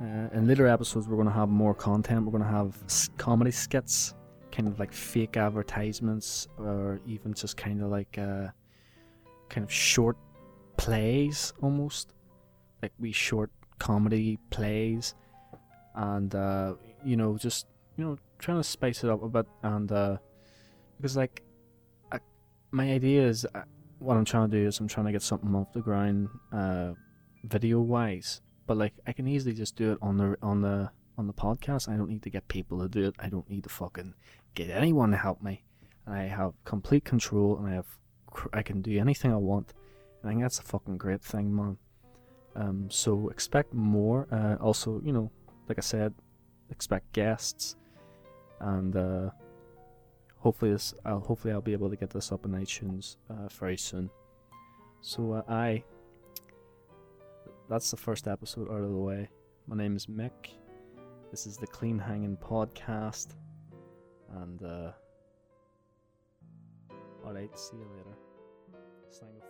Uh, 0.00 0.28
in 0.32 0.46
later 0.48 0.66
episodes, 0.66 1.06
we're 1.06 1.16
going 1.16 1.28
to 1.28 1.34
have 1.34 1.50
more 1.50 1.74
content. 1.74 2.24
We're 2.24 2.30
going 2.32 2.42
to 2.42 2.48
have 2.48 2.74
comedy 3.18 3.50
skits, 3.50 4.14
kind 4.50 4.66
of 4.66 4.78
like 4.78 4.94
fake 4.94 5.36
advertisements, 5.36 6.48
or 6.56 7.00
even 7.06 7.34
just 7.34 7.58
kind 7.58 7.82
of 7.82 7.90
like 7.90 8.16
uh, 8.16 8.48
kind 9.50 9.62
of 9.62 9.70
short 9.70 10.16
plays 10.78 11.52
almost, 11.60 12.14
like 12.82 12.92
we 12.98 13.12
short 13.12 13.50
comedy 13.78 14.38
plays, 14.48 15.14
and 15.94 16.34
uh, 16.34 16.74
you 17.04 17.16
know, 17.16 17.36
just 17.36 17.66
you 17.98 18.04
know, 18.04 18.16
trying 18.38 18.56
to 18.56 18.64
spice 18.64 19.04
it 19.04 19.10
up 19.10 19.22
a 19.22 19.28
bit, 19.28 19.46
and 19.62 19.92
uh, 19.92 20.16
because 20.96 21.14
like 21.14 21.42
I, 22.10 22.20
my 22.70 22.90
idea 22.90 23.26
is 23.26 23.44
uh, 23.54 23.64
what 23.98 24.16
I'm 24.16 24.24
trying 24.24 24.50
to 24.50 24.56
do 24.56 24.66
is 24.66 24.80
I'm 24.80 24.88
trying 24.88 25.06
to 25.06 25.12
get 25.12 25.20
something 25.20 25.54
off 25.54 25.74
the 25.74 25.82
ground, 25.82 26.30
uh, 26.54 26.92
video 27.44 27.80
wise 27.80 28.40
but 28.70 28.76
like 28.76 28.94
I 29.04 29.12
can 29.12 29.26
easily 29.26 29.52
just 29.52 29.74
do 29.74 29.90
it 29.90 29.98
on 30.00 30.16
the 30.16 30.36
on 30.42 30.60
the 30.60 30.92
on 31.18 31.26
the 31.26 31.32
podcast. 31.32 31.88
I 31.88 31.96
don't 31.96 32.08
need 32.08 32.22
to 32.22 32.30
get 32.30 32.46
people 32.46 32.78
to 32.78 32.88
do 32.88 33.08
it. 33.08 33.16
I 33.18 33.28
don't 33.28 33.50
need 33.50 33.64
to 33.64 33.68
fucking 33.68 34.14
get 34.54 34.70
anyone 34.70 35.10
to 35.10 35.16
help 35.16 35.42
me. 35.42 35.64
And 36.06 36.14
I 36.14 36.22
have 36.28 36.52
complete 36.64 37.04
control, 37.04 37.58
and 37.58 37.66
I 37.66 37.74
have 37.74 37.88
I 38.52 38.62
can 38.62 38.80
do 38.80 38.96
anything 38.96 39.32
I 39.32 39.38
want. 39.38 39.74
And 40.22 40.30
I 40.30 40.32
think 40.34 40.42
that's 40.42 40.60
a 40.60 40.62
fucking 40.62 40.98
great 40.98 41.20
thing, 41.20 41.52
man. 41.52 41.78
Um, 42.54 42.88
so 42.92 43.28
expect 43.30 43.74
more. 43.74 44.28
Uh, 44.30 44.54
also, 44.62 45.00
you 45.04 45.12
know, 45.12 45.32
like 45.68 45.78
I 45.78 45.82
said, 45.82 46.14
expect 46.70 47.12
guests, 47.12 47.74
and 48.60 48.94
uh, 48.94 49.30
hopefully 50.38 50.70
this. 50.70 50.94
I'll 51.04 51.18
hopefully 51.18 51.52
I'll 51.52 51.60
be 51.60 51.72
able 51.72 51.90
to 51.90 51.96
get 51.96 52.10
this 52.10 52.30
up 52.30 52.44
in 52.44 52.52
iTunes 52.52 53.16
uh, 53.28 53.48
very 53.48 53.76
soon. 53.76 54.10
So 55.00 55.32
uh, 55.32 55.42
I 55.48 55.82
that's 57.70 57.90
the 57.92 57.96
first 57.96 58.26
episode 58.26 58.68
out 58.68 58.82
of 58.82 58.90
the 58.90 58.96
way. 58.96 59.30
My 59.68 59.76
name 59.76 59.94
is 59.94 60.06
Mick. 60.06 60.56
This 61.30 61.46
is 61.46 61.56
the 61.56 61.68
Clean 61.68 62.00
Hanging 62.00 62.36
Podcast. 62.36 63.28
And, 64.40 64.60
uh, 64.64 64.90
alright, 67.24 67.56
see 67.56 67.76
you 67.76 67.86
later. 67.96 68.16
You 68.72 69.40